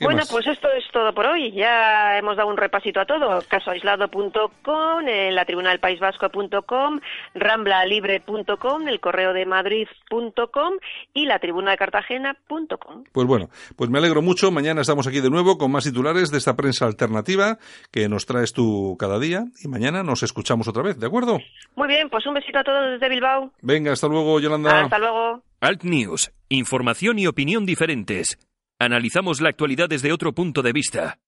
Bueno, 0.00 0.22
pues 0.30 0.46
esto 0.46 0.68
es 0.70 0.84
todo 0.92 1.12
por 1.12 1.26
hoy. 1.26 1.50
Ya 1.50 2.16
hemos 2.16 2.36
dado 2.36 2.48
un 2.48 2.56
repasito 2.56 3.00
a 3.00 3.06
todo. 3.06 3.40
Casoaislado.com, 3.48 5.08
eh, 5.08 5.32
la 5.32 5.44
tribuna 5.44 5.70
del 5.70 5.80
País 5.80 5.98
Vasco.com, 5.98 7.00
ramblalibre.com, 7.34 8.86
el 8.86 9.00
correo 9.00 9.32
de 9.32 9.46
Madrid.com 9.46 10.74
y 11.12 11.26
la 11.26 11.40
tribuna 11.40 11.72
de 11.72 11.76
Cartagena.com. 11.76 13.02
Pues 13.10 13.26
bueno, 13.26 13.48
pues 13.74 13.90
me 13.90 13.98
alegro 13.98 14.22
mucho. 14.22 14.52
Mañana 14.52 14.82
estamos 14.82 15.08
aquí 15.08 15.20
de 15.20 15.30
nuevo 15.30 15.58
con 15.58 15.72
más 15.72 15.82
titulares 15.82 16.30
de 16.30 16.38
esta 16.38 16.54
prensa 16.54 16.86
alternativa 16.86 17.58
que 17.90 18.08
nos 18.08 18.26
traes 18.26 18.52
tú 18.52 18.96
cada 18.96 19.18
día 19.18 19.42
y 19.60 19.66
mañana 19.66 20.04
nos 20.04 20.22
escuchamos 20.22 20.68
otra 20.68 20.84
vez, 20.84 21.00
¿de 21.00 21.08
acuerdo? 21.08 21.40
Muy 21.74 21.88
bien, 21.88 22.10
pues 22.10 22.24
un 22.26 22.34
besito 22.34 22.60
a 22.60 22.62
todos 22.62 22.92
desde 22.92 23.08
Bilbao. 23.08 23.50
Venga, 23.60 23.90
hasta 23.90 24.06
luego, 24.06 24.38
Yolanda. 24.38 24.82
Hasta 24.82 25.00
luego. 25.00 25.42
Alt 25.60 25.82
News, 25.82 26.30
información 26.48 27.18
y 27.18 27.26
opinión 27.26 27.66
diferentes. 27.66 28.38
Analizamos 28.78 29.40
la 29.40 29.50
actualidad 29.50 29.88
desde 29.88 30.12
otro 30.12 30.32
punto 30.34 30.62
de 30.62 30.72
vista. 30.72 31.18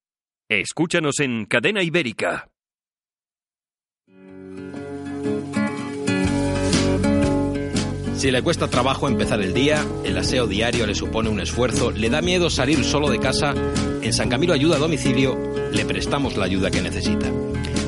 Escúchanos 0.49 1.19
en 1.19 1.45
Cadena 1.45 1.83
Ibérica. 1.83 2.49
Si 8.15 8.29
le 8.29 8.43
cuesta 8.43 8.67
trabajo 8.67 9.07
empezar 9.07 9.41
el 9.41 9.53
día, 9.53 9.83
el 10.05 10.15
aseo 10.17 10.45
diario 10.45 10.85
le 10.85 10.93
supone 10.93 11.29
un 11.29 11.39
esfuerzo, 11.39 11.89
le 11.89 12.09
da 12.09 12.21
miedo 12.21 12.51
salir 12.51 12.83
solo 12.83 13.09
de 13.09 13.19
casa, 13.19 13.55
en 14.01 14.13
San 14.13 14.29
Camilo 14.29 14.53
Ayuda 14.53 14.75
a 14.75 14.79
Domicilio 14.79 15.35
le 15.71 15.85
prestamos 15.85 16.37
la 16.37 16.45
ayuda 16.45 16.69
que 16.69 16.81
necesita. 16.81 17.31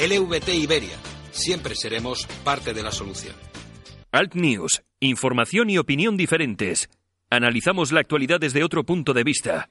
LVT 0.00 0.54
Iberia. 0.54 0.96
Siempre 1.30 1.74
seremos 1.74 2.26
parte 2.42 2.72
de 2.72 2.82
la 2.82 2.90
solución. 2.90 3.34
Alt 4.12 4.34
News. 4.34 4.82
Información 4.98 5.68
y 5.68 5.76
opinión 5.76 6.16
diferentes. 6.16 6.88
Analizamos 7.28 7.92
la 7.92 8.00
actualidad 8.00 8.40
desde 8.40 8.64
otro 8.64 8.84
punto 8.84 9.12
de 9.12 9.24
vista. 9.24 9.68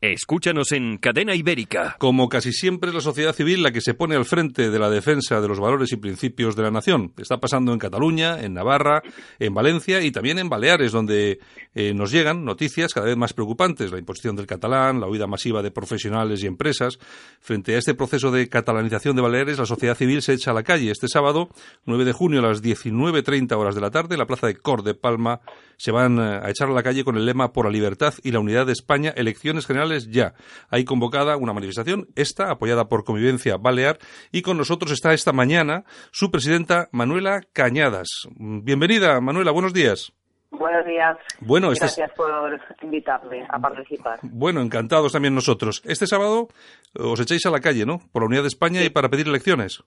Escúchanos 0.00 0.72
en 0.72 0.98
Cadena 0.98 1.34
Ibérica. 1.34 1.96
Como 1.98 2.28
casi 2.28 2.52
siempre 2.52 2.90
es 2.90 2.94
la 2.94 3.00
sociedad 3.00 3.32
civil 3.32 3.62
la 3.62 3.70
que 3.70 3.80
se 3.80 3.94
pone 3.94 4.14
al 4.16 4.26
frente 4.26 4.68
de 4.68 4.78
la 4.78 4.90
defensa 4.90 5.40
de 5.40 5.48
los 5.48 5.60
valores 5.60 5.92
y 5.92 5.96
principios 5.96 6.56
de 6.56 6.62
la 6.62 6.70
nación. 6.70 7.14
Está 7.16 7.38
pasando 7.38 7.72
en 7.72 7.78
Cataluña, 7.78 8.42
en 8.42 8.52
Navarra, 8.52 9.02
en 9.38 9.54
Valencia 9.54 10.02
y 10.02 10.10
también 10.10 10.38
en 10.38 10.50
Baleares, 10.50 10.92
donde 10.92 11.38
eh, 11.74 11.94
nos 11.94 12.10
llegan 12.10 12.44
noticias 12.44 12.92
cada 12.92 13.06
vez 13.06 13.16
más 13.16 13.32
preocupantes. 13.32 13.92
La 13.92 13.98
imposición 13.98 14.36
del 14.36 14.46
catalán, 14.46 15.00
la 15.00 15.08
huida 15.08 15.26
masiva 15.26 15.62
de 15.62 15.70
profesionales 15.70 16.42
y 16.42 16.48
empresas. 16.48 16.98
Frente 17.40 17.74
a 17.74 17.78
este 17.78 17.94
proceso 17.94 18.30
de 18.30 18.48
catalanización 18.48 19.16
de 19.16 19.22
Baleares, 19.22 19.58
la 19.58 19.64
sociedad 19.64 19.96
civil 19.96 20.20
se 20.20 20.34
echa 20.34 20.50
a 20.50 20.54
la 20.54 20.64
calle. 20.64 20.90
Este 20.90 21.08
sábado, 21.08 21.48
9 21.86 22.04
de 22.04 22.12
junio 22.12 22.40
a 22.40 22.42
las 22.42 22.62
19.30 22.62 23.56
horas 23.56 23.74
de 23.74 23.80
la 23.80 23.90
tarde, 23.90 24.16
en 24.16 24.18
la 24.18 24.26
plaza 24.26 24.48
de 24.48 24.56
Cor 24.56 24.82
de 24.82 24.94
Palma, 24.94 25.40
se 25.76 25.92
van 25.92 26.18
eh, 26.18 26.40
a 26.42 26.50
echar 26.50 26.68
a 26.68 26.72
la 26.72 26.82
calle 26.82 27.04
con 27.04 27.16
el 27.16 27.24
lema 27.24 27.52
Por 27.52 27.64
la 27.64 27.72
libertad 27.72 28.14
y 28.22 28.32
la 28.32 28.40
unidad 28.40 28.66
de 28.66 28.72
España, 28.72 29.14
elecciones 29.16 29.66
generales 29.66 29.83
ya. 30.10 30.34
Hay 30.70 30.84
convocada 30.84 31.36
una 31.36 31.52
manifestación, 31.52 32.08
esta 32.16 32.50
apoyada 32.50 32.88
por 32.88 33.04
Convivencia 33.04 33.56
Balear, 33.56 33.98
y 34.32 34.42
con 34.42 34.56
nosotros 34.56 34.92
está 34.92 35.12
esta 35.12 35.32
mañana 35.32 35.84
su 36.10 36.30
presidenta 36.30 36.88
Manuela 36.92 37.40
Cañadas. 37.52 38.08
Bienvenida, 38.36 39.20
Manuela, 39.20 39.50
buenos 39.52 39.72
días. 39.72 40.12
Buenos 40.50 40.86
días. 40.86 41.16
Bueno, 41.40 41.72
este 41.72 41.86
Gracias 41.86 42.12
por 42.12 42.60
invitarme 42.82 43.44
a 43.48 43.58
participar. 43.58 44.20
Bueno, 44.22 44.60
encantados 44.60 45.12
también 45.12 45.34
nosotros. 45.34 45.82
Este 45.84 46.06
sábado 46.06 46.48
os 46.94 47.20
echáis 47.20 47.44
a 47.46 47.50
la 47.50 47.60
calle, 47.60 47.84
¿no? 47.84 47.98
Por 48.12 48.22
la 48.22 48.26
unidad 48.26 48.42
de 48.42 48.48
España 48.48 48.82
y 48.82 48.90
para 48.90 49.08
pedir 49.08 49.26
elecciones. 49.26 49.82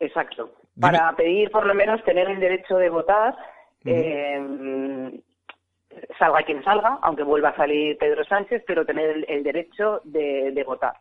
Exacto. 0.00 0.54
Para 0.80 1.14
pedir, 1.16 1.50
por 1.50 1.66
lo 1.66 1.74
menos, 1.74 2.02
tener 2.04 2.30
el 2.30 2.40
derecho 2.40 2.76
de 2.76 2.88
votar 2.88 3.34
salga 6.18 6.42
quien 6.42 6.62
salga, 6.64 6.98
aunque 7.02 7.22
vuelva 7.22 7.50
a 7.50 7.56
salir 7.56 7.96
Pedro 7.98 8.24
Sánchez, 8.24 8.62
pero 8.66 8.84
tener 8.84 9.24
el, 9.28 9.42
derecho 9.42 10.00
de, 10.04 10.62
votar. 10.66 10.94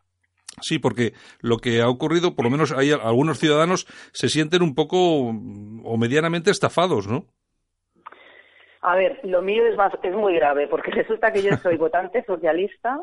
Sí, 0.61 0.79
porque 0.79 1.13
lo 1.41 1.57
que 1.57 1.81
ha 1.81 1.89
ocurrido, 1.89 2.35
por 2.35 2.45
lo 2.45 2.51
menos 2.51 2.71
hay 2.71 2.91
algunos 2.91 3.39
ciudadanos 3.39 3.85
se 4.11 4.29
sienten 4.29 4.63
un 4.63 4.75
poco 4.75 4.97
o 4.97 5.97
medianamente 5.97 6.51
estafados, 6.51 7.07
¿no? 7.07 7.25
A 8.81 8.95
ver, 8.95 9.19
lo 9.23 9.41
mío 9.41 9.65
es, 9.67 9.75
más, 9.75 9.91
es 10.01 10.13
muy 10.13 10.35
grave 10.35 10.67
porque 10.67 10.91
resulta 11.01 11.31
que 11.31 11.41
yo 11.41 11.55
soy 11.57 11.77
votante 11.77 12.23
socialista. 12.23 12.97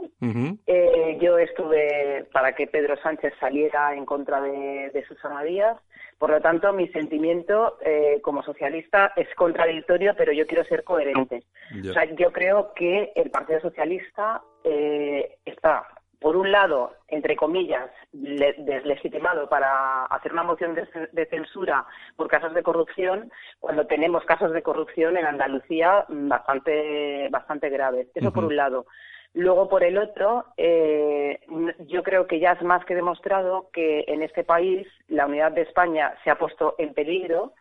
eh, 0.67 1.19
yo 1.21 1.39
estuve 1.39 2.27
para 2.33 2.55
que 2.55 2.67
Pedro 2.67 2.97
Sánchez 3.03 3.35
saliera 3.39 3.95
en 3.95 4.07
contra 4.07 4.41
de, 4.41 4.91
de 4.93 5.05
Susana 5.07 5.43
Díaz. 5.43 5.77
Por 6.25 6.31
lo 6.31 6.41
tanto, 6.41 6.73
mi 6.73 6.89
sentimiento 6.89 7.77
eh, 7.83 8.19
como 8.23 8.43
socialista 8.43 9.13
es 9.15 9.29
contradictorio, 9.35 10.15
pero 10.17 10.33
yo 10.33 10.47
quiero 10.47 10.65
ser 10.65 10.83
coherente. 10.83 11.45
O 11.87 11.93
sea, 11.93 12.07
yo 12.15 12.33
creo 12.33 12.73
que 12.73 13.13
el 13.15 13.31
Partido 13.31 13.61
Socialista 13.61 14.41
eh, 14.65 15.37
está 15.45 15.87
por 16.19 16.37
un 16.37 16.51
lado, 16.51 16.95
entre 17.09 17.37
comillas, 17.37 17.91
deslegitimado 18.11 19.51
para 19.51 20.07
hacer 20.07 20.33
una 20.33 20.45
moción 20.45 20.75
de, 20.75 21.27
censura 21.27 21.85
por 22.17 22.29
casos 22.29 22.55
de 22.55 22.63
corrupción, 22.63 23.31
cuando 23.61 23.87
tenemos 23.87 24.25
casos 24.25 24.51
de 24.53 24.63
corrupción 24.63 25.19
en 25.19 25.27
Andalucía 25.27 26.07
bastante, 26.09 27.29
bastante 27.29 27.69
graves. 27.69 28.09
Eso 28.15 28.33
por 28.33 28.47
un 28.47 28.57
lado. 28.57 28.87
Luego, 29.35 29.69
por 29.69 29.83
el 29.83 29.99
otro, 29.99 30.45
eh, 30.57 31.41
yo 31.89 32.05
creo 32.05 32.29
que 32.29 32.39
ya 32.39 32.53
es 32.53 32.63
más 32.63 32.85
que 32.85 32.95
demostrado 32.95 33.69
que 33.73 34.05
en 34.07 34.23
este 34.23 34.45
país 34.45 34.87
la 35.09 35.27
unidad 35.27 35.51
de 35.51 35.63
España 35.63 36.15
se 36.23 36.31
ha 36.31 36.39
puesto 36.39 36.77
en 36.79 36.95
peligro 36.95 37.53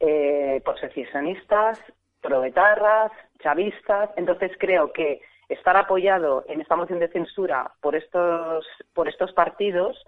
eh, 0.00 0.62
por 0.64 0.80
secesionistas, 0.80 1.78
proetarras, 2.22 3.12
chavistas. 3.40 4.08
Entonces, 4.16 4.52
creo 4.58 4.90
que 4.92 5.20
estar 5.50 5.76
apoyado 5.76 6.44
en 6.48 6.62
esta 6.62 6.76
moción 6.76 6.98
de 6.98 7.08
censura 7.08 7.72
por 7.82 7.94
estos, 7.94 8.66
por 8.94 9.06
estos 9.06 9.32
partidos 9.32 10.02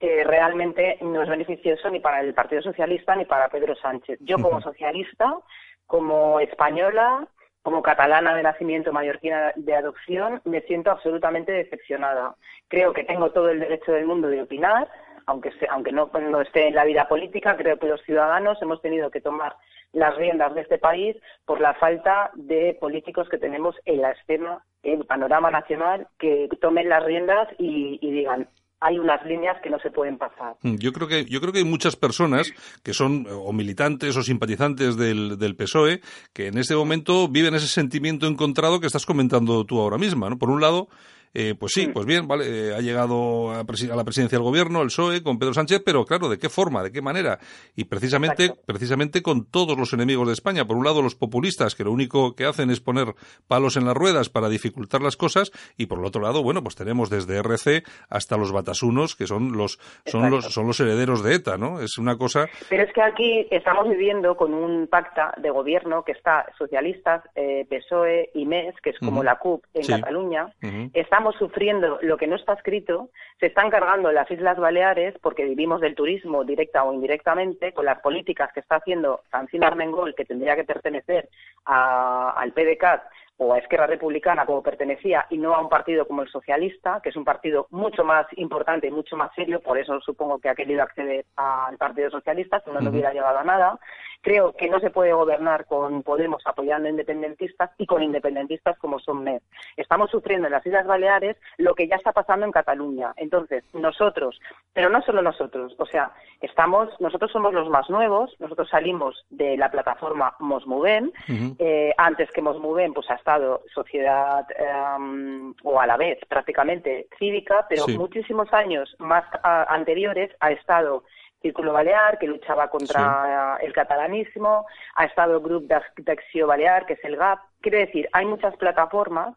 eh, 0.00 0.24
realmente 0.24 0.98
no 1.02 1.22
es 1.22 1.28
beneficioso 1.28 1.88
ni 1.90 2.00
para 2.00 2.20
el 2.20 2.34
Partido 2.34 2.62
Socialista 2.62 3.14
ni 3.16 3.26
para 3.26 3.48
Pedro 3.48 3.76
Sánchez. 3.76 4.18
Yo 4.22 4.38
como 4.38 4.60
socialista, 4.60 5.38
como 5.86 6.40
española, 6.40 7.26
como 7.64 7.82
catalana 7.82 8.36
de 8.36 8.42
nacimiento, 8.42 8.92
mallorquina 8.92 9.52
de 9.56 9.74
adopción, 9.74 10.42
me 10.44 10.60
siento 10.60 10.90
absolutamente 10.90 11.50
decepcionada. 11.50 12.36
Creo 12.68 12.92
que 12.92 13.04
tengo 13.04 13.30
todo 13.30 13.48
el 13.48 13.58
derecho 13.58 13.92
del 13.92 14.04
mundo 14.04 14.28
de 14.28 14.42
opinar, 14.42 14.86
aunque, 15.24 15.50
aunque 15.70 15.90
no, 15.90 16.10
esté 16.42 16.68
en 16.68 16.74
la 16.74 16.84
vida 16.84 17.08
política, 17.08 17.56
creo 17.56 17.78
que 17.78 17.86
los 17.86 18.02
ciudadanos 18.02 18.60
hemos 18.60 18.82
tenido 18.82 19.10
que 19.10 19.22
tomar 19.22 19.56
las 19.94 20.14
riendas 20.14 20.54
de 20.54 20.60
este 20.60 20.76
país 20.76 21.16
por 21.46 21.58
la 21.58 21.72
falta 21.72 22.30
de 22.34 22.76
políticos 22.78 23.30
que 23.30 23.38
tenemos 23.38 23.74
en 23.86 24.02
la 24.02 24.10
escena, 24.10 24.62
en 24.82 25.00
el 25.00 25.06
panorama 25.06 25.50
nacional, 25.50 26.06
que 26.18 26.50
tomen 26.60 26.90
las 26.90 27.02
riendas 27.02 27.48
y, 27.56 27.98
digan 27.98 28.46
hay 28.80 28.98
unas 28.98 29.24
líneas 29.24 29.56
que 29.62 29.70
no 29.70 29.78
se 29.78 29.90
pueden 29.90 30.18
pasar. 30.18 30.56
Mm, 30.62 30.76
yo 30.76 30.92
creo 30.92 31.08
que 31.08 31.24
yo 31.24 31.40
creo 31.40 31.52
que 31.52 31.60
hay 31.60 31.64
muchas 31.64 31.96
personas 31.96 32.52
que 32.82 32.92
son 32.92 33.26
o 33.30 33.52
militantes 33.52 34.16
o 34.16 34.22
simpatizantes 34.22 34.96
del, 34.96 35.38
del 35.38 35.56
PSOE 35.56 36.00
que 36.32 36.48
en 36.48 36.58
este 36.58 36.74
momento 36.74 37.28
viven 37.28 37.54
ese 37.54 37.68
sentimiento 37.68 38.26
encontrado 38.26 38.80
que 38.80 38.86
estás 38.86 39.06
comentando 39.06 39.64
tú 39.64 39.80
ahora 39.80 39.98
misma, 39.98 40.28
¿no? 40.28 40.38
Por 40.38 40.50
un 40.50 40.60
lado, 40.60 40.88
eh, 41.36 41.56
pues 41.58 41.72
sí, 41.72 41.88
pues 41.88 42.06
bien, 42.06 42.28
vale, 42.28 42.44
eh, 42.46 42.74
ha 42.74 42.80
llegado 42.80 43.50
a, 43.50 43.64
la 43.64 44.04
presidencia 44.04 44.38
del 44.38 44.44
gobierno, 44.44 44.82
el 44.82 44.86
PSOE, 44.86 45.24
con 45.24 45.36
Pedro 45.40 45.52
Sánchez, 45.52 45.82
pero 45.84 46.04
claro, 46.04 46.28
¿de 46.28 46.38
qué 46.38 46.48
forma? 46.48 46.84
¿De 46.84 46.92
qué 46.92 47.02
manera? 47.02 47.40
Y 47.74 47.86
precisamente, 47.86 48.52
precisamente 48.64 49.20
con 49.20 49.50
todos 49.50 49.76
los 49.76 49.92
enemigos 49.92 50.28
de 50.28 50.32
España. 50.32 50.64
Por 50.64 50.76
un 50.76 50.84
lado, 50.84 51.02
los 51.02 51.16
populistas, 51.16 51.74
que 51.74 51.82
lo 51.82 51.90
único 51.90 52.36
que 52.36 52.46
hacen 52.46 52.70
es 52.70 52.80
poner 52.80 53.14
palos 53.48 53.76
en 53.76 53.84
las 53.84 53.96
ruedas 53.96 54.28
para 54.28 54.48
dificultar 54.48 55.02
las 55.02 55.16
cosas, 55.16 55.50
y 55.76 55.86
por 55.86 55.98
el 55.98 56.04
otro 56.04 56.22
lado, 56.22 56.40
bueno, 56.44 56.62
pues 56.62 56.76
tenemos 56.76 57.10
desde 57.10 57.38
RC 57.38 57.82
hasta 58.10 58.36
los 58.36 58.52
batasunos, 58.52 59.16
que 59.16 59.26
son 59.26 59.56
los, 59.56 59.80
son 60.06 60.30
los, 60.30 60.54
son 60.54 60.68
los 60.68 60.78
herederos 60.78 61.24
de 61.24 61.34
ETA, 61.34 61.56
¿no? 61.56 61.80
Es 61.80 61.98
una 61.98 62.16
cosa. 62.16 62.46
Pero 62.68 62.84
es 62.84 62.92
que 62.92 63.02
aquí 63.02 63.48
estamos 63.50 63.88
viviendo 63.88 64.36
con 64.36 64.54
un 64.54 64.86
pacta 64.86 65.34
de 65.38 65.50
gobierno 65.50 66.04
que 66.04 66.12
está 66.12 66.46
socialistas, 66.56 67.24
eh, 67.34 67.66
PSOE 67.68 68.30
y 68.34 68.46
MES, 68.46 68.76
que 68.80 68.90
es 68.90 68.98
como 69.00 69.24
la 69.24 69.36
CUP 69.36 69.64
en 69.74 69.84
Cataluña. 69.84 70.54
Estamos 70.92 71.23
estamos 71.24 71.38
sufriendo 71.38 71.98
lo 72.02 72.18
que 72.18 72.26
no 72.26 72.36
está 72.36 72.52
escrito, 72.52 73.08
se 73.40 73.46
están 73.46 73.70
cargando 73.70 74.12
las 74.12 74.30
Islas 74.30 74.58
Baleares 74.58 75.14
porque 75.22 75.46
vivimos 75.46 75.80
del 75.80 75.94
turismo 75.94 76.44
directa 76.44 76.84
o 76.84 76.92
indirectamente 76.92 77.72
con 77.72 77.86
las 77.86 78.00
políticas 78.00 78.52
que 78.52 78.60
está 78.60 78.76
haciendo 78.76 79.22
Francina 79.30 79.68
Armengol, 79.68 80.14
que 80.14 80.26
tendría 80.26 80.54
que 80.54 80.64
pertenecer 80.64 81.30
al 81.64 82.52
PDCAT 82.52 83.04
o 83.36 83.52
a 83.52 83.58
Esquerra 83.58 83.86
Republicana 83.86 84.46
como 84.46 84.62
pertenecía 84.62 85.26
y 85.30 85.38
no 85.38 85.54
a 85.54 85.60
un 85.60 85.68
partido 85.68 86.06
como 86.06 86.22
el 86.22 86.28
Socialista, 86.28 87.00
que 87.02 87.08
es 87.08 87.16
un 87.16 87.24
partido 87.24 87.66
mucho 87.70 88.04
más 88.04 88.26
importante 88.36 88.86
y 88.86 88.90
mucho 88.90 89.16
más 89.16 89.32
serio, 89.34 89.60
por 89.60 89.78
eso 89.78 90.00
supongo 90.00 90.38
que 90.38 90.48
ha 90.48 90.54
querido 90.54 90.82
acceder 90.82 91.24
al 91.36 91.76
Partido 91.76 92.10
Socialista, 92.10 92.60
si 92.64 92.70
no, 92.70 92.80
no 92.80 92.90
hubiera 92.90 93.12
llegado 93.12 93.38
a 93.38 93.44
nada. 93.44 93.78
Creo 94.20 94.54
que 94.54 94.70
no 94.70 94.80
se 94.80 94.90
puede 94.90 95.12
gobernar 95.12 95.66
con 95.66 96.02
Podemos 96.02 96.42
apoyando 96.46 96.86
a 96.86 96.90
independentistas 96.90 97.70
y 97.76 97.86
con 97.86 98.02
independentistas 98.02 98.78
como 98.78 98.98
son 98.98 99.22
MED. 99.22 99.42
Estamos 99.76 100.10
sufriendo 100.10 100.46
en 100.46 100.52
las 100.52 100.64
Islas 100.64 100.86
Baleares 100.86 101.36
lo 101.58 101.74
que 101.74 101.88
ya 101.88 101.96
está 101.96 102.12
pasando 102.12 102.46
en 102.46 102.52
Cataluña. 102.52 103.12
Entonces, 103.16 103.64
nosotros, 103.74 104.40
pero 104.72 104.88
no 104.88 105.02
solo 105.02 105.20
nosotros, 105.20 105.74
o 105.78 105.86
sea, 105.86 106.12
estamos, 106.40 106.88
nosotros 107.00 107.32
somos 107.32 107.52
los 107.52 107.68
más 107.68 107.90
nuevos, 107.90 108.34
nosotros 108.38 108.68
salimos 108.70 109.26
de 109.28 109.56
la 109.56 109.70
plataforma 109.70 110.34
Mosmoven, 110.38 111.12
eh, 111.58 111.92
antes 111.98 112.30
que 112.30 112.42
Mosmoven 112.42 112.94
pues 112.94 113.10
ha 113.10 113.14
estado 113.24 113.62
sociedad 113.72 114.46
em, 114.58 115.54
o 115.62 115.80
a 115.80 115.86
la 115.86 115.96
vez 115.96 116.18
prácticamente 116.28 117.08
cívica, 117.18 117.64
pero 117.70 117.88
muchísimos 117.88 118.52
años 118.52 118.94
más 118.98 119.24
anteriores 119.42 120.30
ha 120.40 120.52
estado 120.52 121.04
Círculo 121.44 121.74
Balear, 121.74 122.18
que 122.18 122.26
luchaba 122.26 122.68
contra 122.68 123.58
el 123.60 123.74
catalanismo, 123.74 124.64
ha 124.94 125.04
estado 125.04 125.36
el 125.36 125.42
Grupo 125.42 125.66
de 125.66 126.12
Acción 126.12 126.48
Balear, 126.48 126.86
que 126.86 126.94
es 126.94 127.04
el 127.04 127.16
GAP. 127.16 127.38
Quiere 127.60 127.80
decir, 127.80 128.08
hay 128.12 128.24
muchas 128.24 128.56
plataformas. 128.56 129.36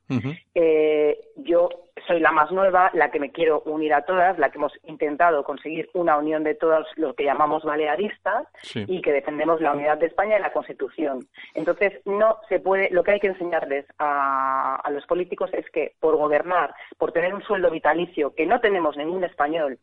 Eh, 0.55 1.19
yo 1.35 1.67
soy 2.07 2.21
la 2.21 2.31
más 2.31 2.49
nueva, 2.49 2.91
la 2.93 3.11
que 3.11 3.19
me 3.19 3.33
quiero 3.33 3.61
unir 3.65 3.93
a 3.93 4.03
todas, 4.03 4.39
la 4.39 4.49
que 4.49 4.57
hemos 4.57 4.71
intentado 4.83 5.43
conseguir 5.43 5.89
una 5.93 6.17
unión 6.17 6.45
de 6.45 6.55
todos 6.55 6.87
los 6.95 7.13
que 7.13 7.25
llamamos 7.25 7.65
balearistas 7.65 8.47
y 8.73 9.01
que 9.01 9.11
defendemos 9.11 9.59
la 9.59 9.73
unidad 9.73 9.97
de 9.97 10.05
España 10.05 10.37
y 10.37 10.41
la 10.41 10.53
Constitución. 10.53 11.27
Entonces, 11.55 11.99
no 12.05 12.37
se 12.47 12.61
puede, 12.61 12.89
lo 12.89 13.03
que 13.03 13.11
hay 13.11 13.19
que 13.19 13.27
enseñarles 13.27 13.85
a, 13.99 14.77
a 14.77 14.91
los 14.91 15.05
políticos 15.07 15.49
es 15.51 15.69
que 15.71 15.95
por 15.99 16.15
gobernar, 16.15 16.73
por 16.97 17.11
tener 17.11 17.33
un 17.33 17.43
sueldo 17.43 17.69
vitalicio 17.69 18.33
que 18.33 18.45
no 18.45 18.61
tenemos 18.61 18.95
ningún 18.95 19.25
español, 19.25 19.77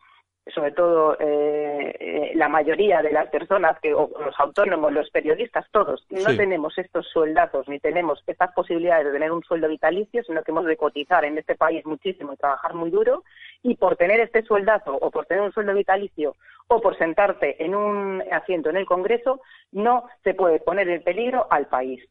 sobre 0.53 0.73
todo 0.73 1.17
eh, 1.21 1.97
eh, 1.99 2.33
la 2.35 2.49
mayoría 2.49 3.01
de 3.01 3.13
las 3.13 3.29
personas, 3.29 3.79
que, 3.81 3.95
o 3.95 4.11
los 4.23 4.39
autónomos, 4.39 4.93
los 4.93 5.09
periodistas, 5.11 5.67
todos, 5.71 6.05
no 6.11 6.37
tenemos 6.37 6.77
estos 6.77 7.07
sueldazos 7.09 7.67
ni 7.69 7.79
tenemos 7.81 8.23
estas 8.27 8.53
posibilidades 8.53 9.07
de 9.07 9.13
tener 9.13 9.33
un 9.33 9.43
sueldo 9.43 9.69
vitalicio, 9.69 10.23
sino 10.23 10.43
que 10.43 10.51
hemos 10.51 10.67
de 10.67 10.77
cotizar 10.77 11.25
en 11.25 11.39
este 11.39 11.55
país 11.55 11.85
muchísimo 11.87 12.35
y 12.35 12.37
trabajar 12.37 12.75
muy 12.75 12.91
duro. 12.91 13.25
Y 13.63 13.77
por 13.77 13.97
tener 13.97 14.21
este 14.21 14.43
sueldazo 14.43 14.95
o 14.95 15.11
por 15.11 15.25
tener 15.25 15.43
un 15.43 15.53
sueldo 15.53 15.73
vitalicio 15.73 16.37
o 16.69 16.81
por 16.81 16.99
sentarte 16.99 17.65
en 17.65 17.75
un 17.75 18.23
asiento 18.31 18.69
en 18.69 18.77
el 18.77 18.87
Congreso, 18.87 19.41
no 19.73 20.09
se 20.23 20.35
puede 20.35 20.61
poner 20.61 20.89
en 20.89 21.03
peligro 21.03 21.47
al 21.51 21.67
país. 21.67 22.07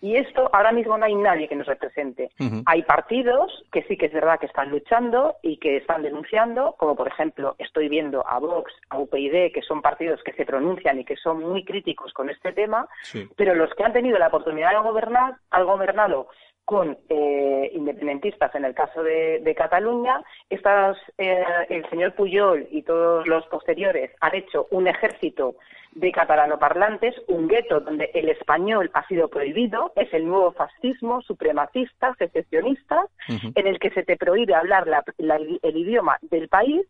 Y 0.00 0.16
esto 0.16 0.48
ahora 0.52 0.70
mismo 0.72 0.96
no 0.96 1.04
hay 1.04 1.14
nadie 1.14 1.48
que 1.48 1.56
nos 1.56 1.66
represente. 1.66 2.30
Hay 2.66 2.82
partidos 2.82 3.64
que 3.72 3.82
sí 3.84 3.96
que 3.96 4.06
es 4.06 4.12
verdad 4.12 4.38
que 4.38 4.46
están 4.46 4.70
luchando 4.70 5.36
y 5.42 5.56
que 5.56 5.76
están 5.76 6.02
denunciando, 6.02 6.76
como 6.78 6.94
por 6.94 7.08
ejemplo 7.08 7.56
estoy 7.58 7.88
viendo 7.88 8.26
a 8.28 8.38
Vox, 8.38 8.72
a 8.90 8.98
UPyD, 8.98 9.52
que 9.52 9.62
son 9.66 9.82
partidos 9.82 10.22
que 10.22 10.32
se 10.32 10.46
pronuncian 10.46 11.00
y 11.00 11.04
que 11.04 11.16
son 11.16 11.40
muy 11.40 11.64
críticos 11.64 12.12
con 12.12 12.30
este 12.30 12.52
tema, 12.52 12.88
pero 13.36 13.54
los 13.54 13.74
que 13.74 13.84
han 13.84 13.92
tenido 13.92 14.18
la 14.18 14.28
oportunidad 14.28 14.70
de 14.70 14.78
gobernar, 14.78 15.34
han 15.50 15.64
gobernado 15.64 16.28
con 16.68 16.98
eh, 17.08 17.70
independentistas 17.72 18.54
en 18.54 18.66
el 18.66 18.74
caso 18.74 19.02
de, 19.02 19.54
Cataluña. 19.56 20.22
Estas, 20.50 20.98
eh, 21.16 21.42
el 21.70 21.88
señor 21.88 22.12
Puyol 22.12 22.68
y 22.70 22.82
todos 22.82 23.26
los 23.26 23.46
posteriores 23.46 24.10
han 24.20 24.34
hecho 24.34 24.66
un 24.70 24.86
ejército 24.86 25.54
de 25.92 26.12
catalanoparlantes, 26.12 27.14
un 27.26 27.48
gueto 27.48 27.80
donde 27.80 28.10
el 28.12 28.28
español 28.28 28.90
ha 28.92 29.06
sido 29.08 29.28
prohibido, 29.28 29.94
es 29.96 30.12
el 30.12 30.26
nuevo 30.26 30.52
fascismo 30.52 31.22
supremacista, 31.22 32.14
secesionista, 32.18 33.06
en 33.28 33.66
el 33.66 33.78
que 33.78 33.88
se 33.88 34.02
te 34.02 34.18
prohíbe 34.18 34.54
hablar 34.54 34.86
el 35.16 35.76
idioma 35.76 36.18
del 36.20 36.48
país 36.48 36.86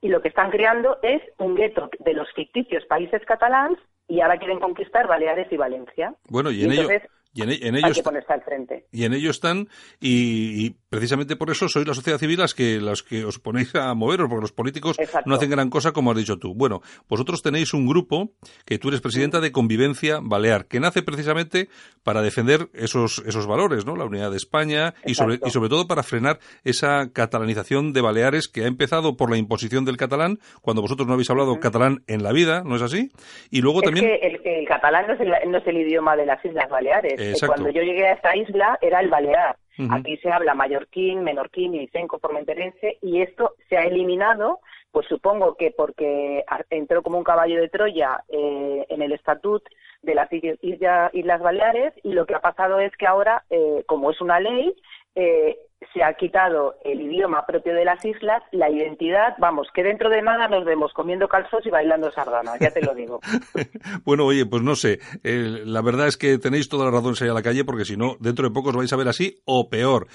y 0.00 0.08
lo 0.08 0.22
que 0.22 0.28
están 0.28 0.50
creando 0.50 0.98
es 1.04 1.22
un 1.38 1.54
gueto 1.54 1.88
de 2.00 2.14
los 2.14 2.26
ficticios 2.32 2.84
países 2.86 3.24
catalanes 3.26 3.78
y 4.08 4.22
ahora 4.22 4.38
quieren 4.38 4.58
conquistar 4.58 5.06
Baleares 5.06 5.46
y 5.52 5.56
Valencia. 5.56 6.14
Bueno, 6.28 6.50
y 6.50 6.64
en 6.64 6.72
ello 6.72 6.88
Y 7.32 7.42
en, 7.42 7.50
en 7.50 7.76
ellos, 7.76 7.90
hay 7.90 7.94
que 7.94 8.02
ponerse 8.02 8.32
al 8.32 8.42
frente. 8.42 8.86
Y 8.90 9.04
en 9.04 9.14
ello 9.14 9.30
están, 9.30 9.68
y, 10.00 10.70
precisamente 10.88 11.36
por 11.36 11.50
eso 11.50 11.68
sois 11.68 11.86
la 11.86 11.94
sociedad 11.94 12.18
civil 12.18 12.38
las 12.38 12.54
que, 12.54 12.80
las 12.80 13.02
que 13.04 13.24
os 13.24 13.38
ponéis 13.38 13.74
a 13.76 13.94
moveros, 13.94 14.28
porque 14.28 14.42
los 14.42 14.52
políticos 14.52 14.96
no 15.24 15.36
hacen 15.36 15.50
gran 15.50 15.70
cosa, 15.70 15.92
como 15.92 16.10
has 16.10 16.16
dicho 16.16 16.38
tú. 16.38 16.54
Bueno, 16.54 16.80
vosotros 17.08 17.42
tenéis 17.42 17.72
un 17.72 17.86
grupo, 17.86 18.30
que 18.66 18.78
tú 18.78 18.88
eres 18.88 19.00
presidenta 19.00 19.40
de 19.40 19.52
Convivencia 19.52 20.18
Balear, 20.20 20.66
que 20.66 20.80
nace 20.80 21.02
precisamente 21.02 21.68
para 22.02 22.20
defender 22.20 22.68
esos, 22.74 23.22
esos 23.24 23.46
valores, 23.46 23.86
¿no? 23.86 23.94
La 23.94 24.06
unidad 24.06 24.30
de 24.30 24.36
España 24.36 24.94
y 25.04 25.14
sobre, 25.14 25.38
y 25.44 25.50
sobre 25.50 25.68
todo 25.68 25.86
para 25.86 26.02
frenar 26.02 26.40
esa 26.64 27.12
catalanización 27.12 27.92
de 27.92 28.00
Baleares 28.00 28.48
que 28.48 28.64
ha 28.64 28.66
empezado 28.66 29.16
por 29.16 29.30
la 29.30 29.36
imposición 29.36 29.84
del 29.84 29.96
catalán, 29.96 30.38
cuando 30.62 30.82
vosotros 30.82 31.06
no 31.06 31.14
habéis 31.14 31.30
hablado 31.30 31.60
catalán 31.60 32.02
en 32.08 32.24
la 32.24 32.32
vida, 32.32 32.62
¿no 32.64 32.74
es 32.74 32.82
así? 32.82 33.10
Y 33.50 33.60
luego 33.60 33.82
también... 33.82 34.06
Que 34.06 34.26
el, 34.26 34.66
catalán 34.66 35.06
no 35.06 35.14
es 35.14 35.20
el, 35.20 35.50
no 35.50 35.58
es 35.58 35.66
el 35.66 35.76
idioma 35.76 36.16
de 36.16 36.26
las 36.26 36.44
Islas 36.44 36.68
Baleares 36.68 37.19
cuando 37.46 37.70
yo 37.70 37.82
llegué 37.82 38.06
a 38.06 38.12
esta 38.12 38.36
isla 38.36 38.78
era 38.80 39.00
el 39.00 39.08
balear. 39.08 39.56
Aquí 39.90 40.18
se 40.18 40.30
habla 40.30 40.52
mallorquín, 40.52 41.24
menorquín, 41.24 41.72
licenco, 41.72 42.18
formenterense 42.18 42.98
y 43.00 43.22
esto 43.22 43.54
se 43.70 43.78
ha 43.78 43.84
eliminado, 43.84 44.60
pues 44.92 45.06
supongo 45.06 45.54
que 45.54 45.70
porque 45.70 46.44
entró 46.68 47.02
como 47.02 47.16
un 47.16 47.24
caballo 47.24 47.58
de 47.58 47.70
Troya 47.70 48.22
eh, 48.28 48.84
en 48.90 49.00
el 49.00 49.12
estatut 49.12 49.62
de 50.02 50.14
las 50.14 50.28
Islas 50.32 51.42
Baleares 51.42 51.94
y 52.02 52.12
lo 52.12 52.26
que 52.26 52.34
ha 52.34 52.40
pasado 52.40 52.78
es 52.78 52.94
que 52.96 53.06
ahora, 53.06 53.44
eh, 53.48 53.82
como 53.86 54.10
es 54.10 54.20
una 54.20 54.38
ley, 54.38 54.74
eh, 55.14 55.56
se 55.92 56.04
ha 56.04 56.12
quitado 56.14 56.74
el 56.84 57.00
idioma 57.00 57.46
propio 57.46 57.74
de 57.74 57.84
las 57.84 58.04
islas, 58.04 58.42
la 58.52 58.70
identidad, 58.70 59.34
vamos, 59.38 59.68
que 59.74 59.82
dentro 59.82 60.10
de 60.10 60.22
nada 60.22 60.46
nos 60.46 60.64
vemos 60.64 60.92
comiendo 60.92 61.26
calzos 61.26 61.64
y 61.64 61.70
bailando 61.70 62.10
sardanas, 62.10 62.58
ya 62.60 62.70
te 62.70 62.82
lo 62.82 62.94
digo. 62.94 63.20
bueno, 64.04 64.26
oye, 64.26 64.44
pues 64.46 64.62
no 64.62 64.74
sé, 64.74 64.98
eh, 65.24 65.62
la 65.64 65.82
verdad 65.82 66.06
es 66.06 66.16
que 66.16 66.38
tenéis 66.38 66.68
toda 66.68 66.84
la 66.84 66.90
razón 66.90 67.10
en 67.10 67.16
salir 67.16 67.32
a 67.32 67.34
la 67.34 67.42
calle 67.42 67.64
porque 67.64 67.84
si 67.84 67.96
no, 67.96 68.16
dentro 68.20 68.46
de 68.46 68.54
poco 68.54 68.70
os 68.70 68.76
vais 68.76 68.92
a 68.92 68.96
ver 68.96 69.08
así 69.08 69.38
o 69.46 69.68
peor. 69.68 70.06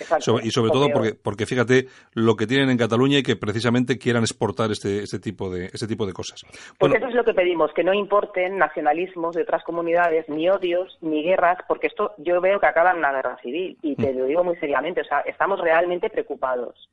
y 0.43 0.51
sobre 0.51 0.71
todo 0.71 0.89
porque, 0.93 1.13
porque 1.15 1.45
fíjate 1.45 1.87
lo 2.13 2.35
que 2.35 2.47
tienen 2.47 2.69
en 2.69 2.77
Cataluña 2.77 3.19
y 3.19 3.23
que 3.23 3.35
precisamente 3.35 3.97
quieran 3.97 4.23
exportar 4.23 4.71
este, 4.71 4.99
este, 4.99 5.19
tipo, 5.19 5.49
de, 5.49 5.65
este 5.65 5.87
tipo 5.87 6.05
de 6.05 6.13
cosas. 6.13 6.43
Porque 6.77 6.97
eso 6.97 7.07
es 7.07 7.15
lo 7.15 7.23
que 7.23 7.33
pedimos, 7.33 7.71
que 7.73 7.83
no 7.83 7.93
importen 7.93 8.57
nacionalismos 8.57 9.35
de 9.35 9.41
otras 9.41 9.63
comunidades, 9.63 10.29
ni 10.29 10.47
odios, 10.47 10.97
ni 11.01 11.23
guerras, 11.23 11.57
porque 11.67 11.87
esto 11.87 12.13
yo 12.19 12.39
veo 12.39 12.59
que 12.59 12.67
acaba 12.67 12.91
en 12.91 12.97
una 12.97 13.11
guerra 13.11 13.37
civil 13.41 13.77
y 13.81 13.95
te 13.95 14.13
mm. 14.13 14.17
lo 14.17 14.25
digo 14.25 14.43
muy 14.43 14.55
seriamente, 14.57 15.01
o 15.01 15.05
sea, 15.05 15.21
estamos 15.21 15.54
realmente 15.59 16.09
preocupados. 16.09 16.89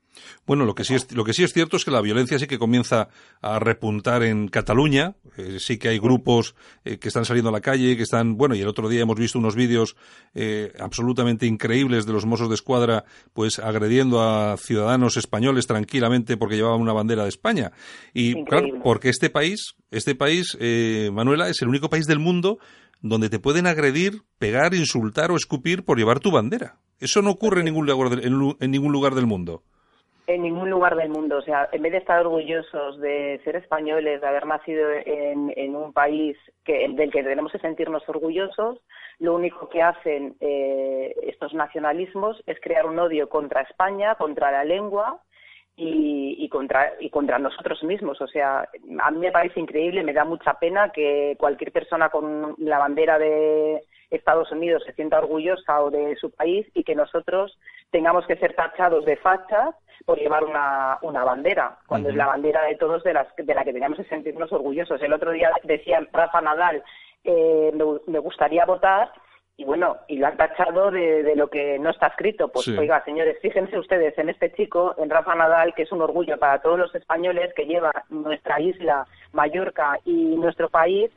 Bueno, 0.46 0.64
lo 0.64 0.74
que 0.74 0.84
sí 0.84 0.94
es, 0.94 1.12
lo 1.12 1.24
que 1.24 1.32
sí 1.32 1.42
es 1.44 1.52
cierto 1.52 1.76
es 1.76 1.84
que 1.84 1.90
la 1.90 2.00
violencia 2.00 2.38
sí 2.38 2.46
que 2.46 2.58
comienza 2.58 3.08
a 3.40 3.58
repuntar 3.58 4.22
en 4.22 4.48
Cataluña. 4.48 5.14
Eh, 5.38 5.58
sí 5.58 5.78
que 5.78 5.88
hay 5.88 5.98
grupos 5.98 6.54
eh, 6.84 6.98
que 6.98 7.08
están 7.08 7.24
saliendo 7.24 7.48
a 7.48 7.52
la 7.52 7.60
calle, 7.60 7.96
que 7.96 8.02
están, 8.02 8.36
bueno, 8.36 8.54
y 8.54 8.60
el 8.60 8.68
otro 8.68 8.88
día 8.88 9.02
hemos 9.02 9.18
visto 9.18 9.38
unos 9.38 9.56
vídeos 9.56 9.96
eh, 10.34 10.72
absolutamente 10.78 11.46
increíbles 11.46 12.06
de 12.06 12.12
los 12.12 12.26
Mossos 12.26 12.48
de 12.48 12.54
Escuadra, 12.54 13.04
pues 13.32 13.58
agrediendo 13.58 14.20
a 14.20 14.56
ciudadanos 14.58 15.16
españoles 15.16 15.66
tranquilamente 15.66 16.36
porque 16.36 16.56
llevaban 16.56 16.80
una 16.80 16.92
bandera 16.92 17.22
de 17.22 17.30
España. 17.30 17.72
Y 18.12 18.44
claro, 18.44 18.68
porque 18.82 19.08
este 19.08 19.30
país, 19.30 19.76
este 19.90 20.14
país, 20.14 20.58
Manuela, 21.12 21.48
es 21.48 21.62
el 21.62 21.68
único 21.68 21.88
país 21.88 22.06
del 22.06 22.18
mundo 22.18 22.58
donde 23.02 23.28
te 23.28 23.38
pueden 23.38 23.66
agredir, 23.66 24.22
pegar, 24.38 24.74
insultar 24.74 25.30
o 25.30 25.36
escupir 25.36 25.84
por 25.84 25.98
llevar 25.98 26.20
tu 26.20 26.30
bandera. 26.30 26.76
Eso 27.00 27.20
no 27.20 27.30
ocurre 27.30 27.58
en 27.60 27.66
ningún 27.66 27.86
lugar, 27.86 28.20
en, 28.22 28.70
ningún 28.70 28.92
lugar 28.92 29.14
del 29.14 29.26
mundo. 29.26 29.62
En 30.28 30.42
ningún 30.42 30.70
lugar 30.70 30.94
del 30.94 31.08
mundo. 31.08 31.38
O 31.38 31.42
sea, 31.42 31.68
en 31.72 31.82
vez 31.82 31.92
de 31.92 31.98
estar 31.98 32.24
orgullosos 32.24 33.00
de 33.00 33.40
ser 33.42 33.56
españoles, 33.56 34.20
de 34.20 34.26
haber 34.26 34.46
nacido 34.46 34.88
en, 35.04 35.74
un 35.74 35.92
país 35.92 36.36
que, 36.64 36.88
del 36.94 37.10
que 37.10 37.24
tenemos 37.24 37.50
que 37.50 37.58
sentirnos 37.58 38.08
orgullosos, 38.08 38.78
lo 39.18 39.34
único 39.34 39.68
que 39.68 39.82
hacen 39.82 40.36
eh, 40.40 41.12
estos 41.22 41.52
nacionalismos 41.54 42.40
es 42.46 42.58
crear 42.60 42.86
un 42.86 43.00
odio 43.00 43.28
contra 43.28 43.62
España, 43.62 44.14
contra 44.14 44.52
la 44.52 44.64
lengua 44.64 45.20
y, 45.76 46.48
contra, 46.48 46.92
y 47.00 47.10
contra 47.10 47.38
nosotros 47.38 47.82
mismos. 47.82 48.20
O 48.20 48.26
sea, 48.26 48.68
a 49.00 49.10
mí 49.10 49.18
me 49.18 49.32
parece 49.32 49.60
increíble, 49.60 50.02
me 50.02 50.12
da 50.12 50.24
mucha 50.24 50.54
pena 50.54 50.90
que 50.90 51.36
cualquier 51.38 51.72
persona 51.72 52.10
con 52.10 52.54
la 52.58 52.78
bandera 52.78 53.18
de 53.18 53.82
Estados 54.10 54.50
Unidos 54.52 54.82
se 54.84 54.92
sienta 54.92 55.18
orgullosa 55.18 55.80
o 55.80 55.90
de 55.90 56.16
su 56.16 56.30
país 56.30 56.66
y 56.74 56.84
que 56.84 56.94
nosotros 56.94 57.58
tengamos 57.90 58.26
que 58.26 58.36
ser 58.36 58.54
tachados 58.54 59.04
de 59.04 59.16
fachas 59.16 59.74
por 60.04 60.18
llevar 60.18 60.44
una, 60.44 60.98
una 61.02 61.24
bandera, 61.24 61.78
cuando 61.86 62.08
es 62.08 62.16
la 62.16 62.26
bandera 62.26 62.64
de 62.64 62.74
todos 62.74 63.04
de, 63.04 63.14
las, 63.14 63.28
de 63.36 63.54
la 63.54 63.64
que 63.64 63.72
teníamos 63.72 63.98
que 63.98 64.04
sentirnos 64.04 64.52
orgullosos. 64.52 65.00
El 65.00 65.12
otro 65.12 65.30
día 65.30 65.50
decía 65.62 66.06
Rafa 66.12 66.40
Nadal, 66.40 66.82
eh, 67.24 67.72
me 68.06 68.18
gustaría 68.18 68.64
votar 68.64 69.12
y 69.56 69.64
bueno, 69.64 69.98
y 70.08 70.16
lo 70.16 70.26
han 70.26 70.36
tachado 70.36 70.90
de, 70.90 71.34
lo 71.36 71.48
que 71.48 71.78
no 71.78 71.90
está 71.90 72.08
escrito. 72.08 72.48
Pues 72.48 72.68
oiga, 72.68 73.04
señores, 73.04 73.38
fíjense 73.42 73.78
ustedes 73.78 74.16
en 74.18 74.30
este 74.30 74.52
chico, 74.52 74.94
en 74.98 75.10
Rafa 75.10 75.34
Nadal, 75.34 75.74
que 75.74 75.82
es 75.82 75.92
un 75.92 76.00
orgullo 76.00 76.38
para 76.38 76.60
todos 76.60 76.78
los 76.78 76.94
españoles, 76.94 77.52
que 77.54 77.66
lleva 77.66 77.92
nuestra 78.08 78.60
isla, 78.60 79.06
Mallorca 79.32 79.98
y 80.04 80.36
nuestro 80.36 80.68
país 80.68 81.10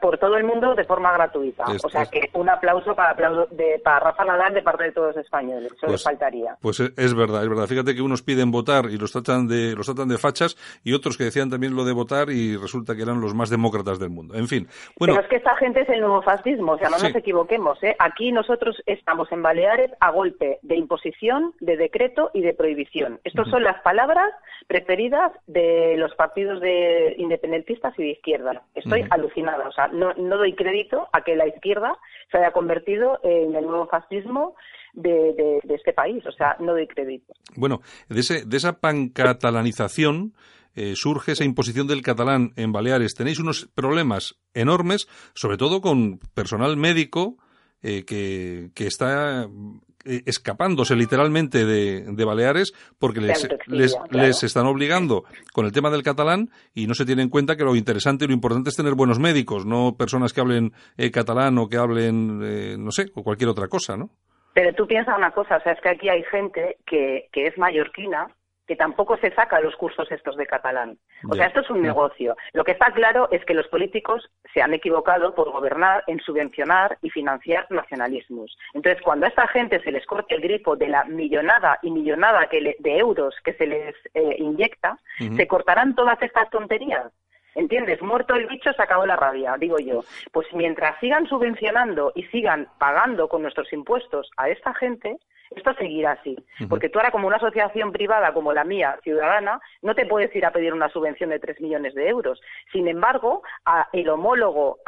por 0.00 0.18
todo 0.18 0.36
el 0.36 0.44
mundo 0.44 0.74
de 0.74 0.84
forma 0.84 1.12
gratuita. 1.12 1.64
o 1.82 1.88
sea 1.88 2.06
que 2.06 2.30
un 2.32 2.48
aplauso 2.48 2.94
para, 2.94 3.14
de, 3.50 3.80
para 3.82 4.00
Rafa 4.00 4.24
Nadal 4.24 4.54
de 4.54 4.62
parte 4.62 4.84
de 4.84 4.92
todos 4.92 5.14
los 5.14 5.24
españoles. 5.24 5.72
Eso 5.72 5.86
pues, 5.86 6.02
faltaría. 6.02 6.56
Pues 6.60 6.80
es 6.80 7.14
verdad, 7.14 7.42
es 7.42 7.48
verdad. 7.48 7.66
Fíjate 7.66 7.94
que 7.94 8.02
unos 8.02 8.22
piden 8.22 8.50
votar 8.50 8.86
y 8.86 8.96
los 8.98 9.12
tratan 9.12 9.46
de 9.48 9.74
los 9.74 9.86
tratan 9.86 10.08
de 10.08 10.18
fachas 10.18 10.56
y 10.84 10.94
otros 10.94 11.16
que 11.16 11.24
decían 11.24 11.50
también 11.50 11.76
lo 11.76 11.84
de 11.84 11.92
votar 11.92 12.30
y 12.30 12.56
resulta 12.56 12.94
que 12.94 13.02
eran 13.02 13.20
los 13.20 13.34
más 13.34 13.50
demócratas 13.50 13.98
del 13.98 14.10
mundo. 14.10 14.34
En 14.34 14.48
fin. 14.48 14.68
Bueno, 14.98 15.14
Pero 15.14 15.24
es 15.24 15.28
que 15.28 15.36
esta 15.36 15.56
gente 15.56 15.82
es 15.82 15.88
el 15.88 16.00
nuevo 16.00 16.22
fascismo, 16.22 16.72
o 16.72 16.78
sea, 16.78 16.88
no 16.88 16.98
nos 16.98 17.14
equivoquemos. 17.14 17.82
¿eh? 17.82 17.96
Aquí 17.98 18.32
nosotros 18.32 18.82
estamos 18.86 19.30
en 19.32 19.42
Baleares 19.42 19.90
a 20.00 20.10
golpe 20.10 20.58
de 20.62 20.76
imposición, 20.76 21.54
de 21.60 21.76
decreto 21.76 22.30
y 22.32 22.40
de 22.40 22.54
prohibición. 22.54 23.20
Estas 23.24 23.48
son 23.48 23.62
las 23.62 23.80
palabras 23.82 24.32
preferidas 24.66 25.32
de 25.46 25.96
los 25.96 26.14
partidos 26.14 26.60
de 26.60 27.14
independentistas 27.18 27.94
y 27.98 28.02
de 28.02 28.10
izquierda. 28.10 28.62
Estoy 28.74 29.06
alucinada. 29.10 29.65
O 29.68 29.72
sea, 29.72 29.88
no, 29.88 30.14
doy 30.14 30.54
crédito 30.54 31.08
a 31.12 31.22
que 31.22 31.36
la 31.36 31.46
izquierda 31.46 31.96
se 32.30 32.38
haya 32.38 32.52
convertido 32.52 33.18
en 33.22 33.54
el 33.54 33.64
nuevo 33.66 33.86
fascismo 33.86 34.54
de, 34.94 35.60
este 35.68 35.92
país. 35.92 36.24
O 36.26 36.32
sea, 36.32 36.56
no 36.60 36.72
doy 36.72 36.86
crédito. 36.86 37.34
Bueno, 37.56 37.80
de, 38.08 38.20
ese, 38.20 38.44
de 38.44 38.56
esa 38.56 38.80
pancatalanización 38.80 40.32
eh, 40.74 40.94
surge 40.94 41.32
esa 41.32 41.44
imposición 41.44 41.86
del 41.86 42.02
catalán 42.02 42.52
en 42.56 42.72
Baleares. 42.72 43.14
Tenéis 43.14 43.38
unos 43.38 43.68
problemas 43.74 44.36
enormes, 44.54 45.08
sobre 45.34 45.56
todo 45.56 45.80
con 45.80 46.18
personal 46.34 46.76
médico 46.76 47.36
eh, 47.82 48.04
que, 48.04 48.70
que, 48.74 48.86
está 48.86 49.48
eh, 50.06 50.22
escapándose 50.26 50.94
literalmente 50.94 51.64
de, 51.64 52.24
Baleares 52.24 52.72
porque 52.98 53.20
les, 53.20 53.48
les, 54.10 54.42
están 54.42 54.66
obligando 54.66 55.24
con 55.52 55.66
el 55.66 55.72
tema 55.72 55.90
del 55.90 56.02
catalán 56.02 56.48
y 56.74 56.86
no 56.86 56.94
se 56.94 57.04
tiene 57.04 57.22
en 57.22 57.28
cuenta 57.28 57.56
que 57.56 57.64
lo 57.64 57.76
interesante 57.76 58.24
y 58.24 58.28
lo 58.28 58.34
importante 58.34 58.70
es 58.70 58.76
tener 58.76 58.94
buenos 58.94 59.18
médicos, 59.18 59.66
no 59.66 59.96
personas 59.96 60.32
que 60.32 60.40
hablen 60.40 60.72
eh, 60.96 61.10
catalán 61.10 61.58
o 61.58 61.68
que 61.68 61.76
hablen, 61.76 62.40
eh, 62.42 62.76
no 62.78 62.90
sé, 62.90 63.06
o 63.14 63.22
cualquier 63.22 63.50
otra 63.50 63.68
cosa, 63.68 63.96
¿no? 63.96 64.10
Pero 64.54 64.72
tú 64.74 64.86
piensas 64.86 65.16
una 65.16 65.32
cosa, 65.32 65.56
o 65.56 65.60
sea, 65.60 65.72
es 65.72 65.80
que 65.82 65.90
aquí 65.90 66.08
hay 66.08 66.22
gente 66.24 66.78
que, 66.86 67.28
que 67.32 67.46
es 67.46 67.58
mallorquina 67.58 68.28
que 68.66 68.76
tampoco 68.76 69.16
se 69.18 69.32
saca 69.34 69.60
los 69.60 69.76
cursos 69.76 70.10
estos 70.10 70.36
de 70.36 70.46
catalán. 70.46 70.98
O 71.30 71.34
sea, 71.34 71.46
esto 71.46 71.60
es 71.60 71.70
un 71.70 71.82
negocio. 71.82 72.36
Lo 72.52 72.64
que 72.64 72.72
está 72.72 72.92
claro 72.92 73.28
es 73.30 73.44
que 73.44 73.54
los 73.54 73.68
políticos 73.68 74.28
se 74.52 74.60
han 74.60 74.74
equivocado 74.74 75.34
por 75.34 75.52
gobernar 75.52 76.02
en 76.06 76.20
subvencionar 76.20 76.98
y 77.02 77.10
financiar 77.10 77.66
nacionalismos. 77.70 78.56
Entonces, 78.74 79.02
cuando 79.02 79.26
a 79.26 79.28
esta 79.28 79.46
gente 79.48 79.80
se 79.80 79.92
les 79.92 80.04
corte 80.06 80.34
el 80.34 80.40
grifo 80.40 80.76
de 80.76 80.88
la 80.88 81.04
millonada 81.04 81.78
y 81.82 81.90
millonada 81.90 82.48
que 82.48 82.76
de 82.78 82.98
euros 82.98 83.34
que 83.44 83.54
se 83.54 83.66
les 83.66 83.94
eh, 84.14 84.36
inyecta, 84.38 84.98
se 85.18 85.46
cortarán 85.46 85.94
todas 85.94 86.20
estas 86.22 86.50
tonterías. 86.50 87.12
¿Entiendes? 87.54 88.02
Muerto 88.02 88.34
el 88.34 88.46
bicho, 88.46 88.70
se 88.74 88.82
acabó 88.82 89.06
la 89.06 89.16
rabia, 89.16 89.56
digo 89.58 89.78
yo. 89.78 90.04
Pues 90.30 90.46
mientras 90.52 91.00
sigan 91.00 91.26
subvencionando 91.26 92.12
y 92.14 92.24
sigan 92.24 92.68
pagando 92.78 93.28
con 93.28 93.40
nuestros 93.40 93.72
impuestos 93.72 94.30
a 94.36 94.50
esta 94.50 94.74
gente, 94.74 95.16
esto 95.50 95.74
seguirá 95.74 96.12
así. 96.12 96.36
Porque 96.68 96.88
tú 96.88 96.98
ahora, 96.98 97.10
como 97.10 97.26
una 97.26 97.36
asociación 97.36 97.92
privada 97.92 98.32
como 98.32 98.52
la 98.52 98.64
mía, 98.64 98.98
ciudadana, 99.02 99.60
no 99.82 99.94
te 99.94 100.06
puedes 100.06 100.34
ir 100.34 100.44
a 100.44 100.50
pedir 100.50 100.72
una 100.72 100.88
subvención 100.88 101.30
de 101.30 101.38
3 101.38 101.60
millones 101.60 101.94
de 101.94 102.08
euros. 102.08 102.40
Sin 102.72 102.88
embargo, 102.88 103.42
el 103.92 104.08
homólogo 104.08 104.78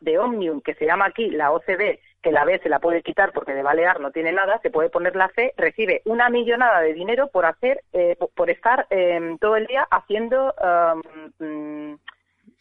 de 0.00 0.18
Omnium, 0.18 0.60
que 0.60 0.74
se 0.74 0.86
llama 0.86 1.06
aquí 1.06 1.30
la 1.30 1.52
OCB, 1.52 1.98
que 2.22 2.32
la 2.32 2.44
B 2.44 2.58
se 2.62 2.70
la 2.70 2.80
puede 2.80 3.02
quitar 3.02 3.32
porque 3.32 3.52
de 3.52 3.62
Balear 3.62 4.00
no 4.00 4.10
tiene 4.10 4.32
nada, 4.32 4.58
se 4.62 4.70
puede 4.70 4.88
poner 4.88 5.14
la 5.14 5.30
C, 5.34 5.52
recibe 5.58 6.00
una 6.06 6.30
millonada 6.30 6.80
de 6.80 6.94
dinero 6.94 7.28
por 7.28 7.44
hacer, 7.44 7.84
eh, 7.92 8.16
por 8.34 8.48
estar 8.48 8.86
em, 8.88 9.36
todo 9.38 9.56
el 9.56 9.66
día 9.66 9.86
haciendo 9.90 10.54
um, 11.38 11.98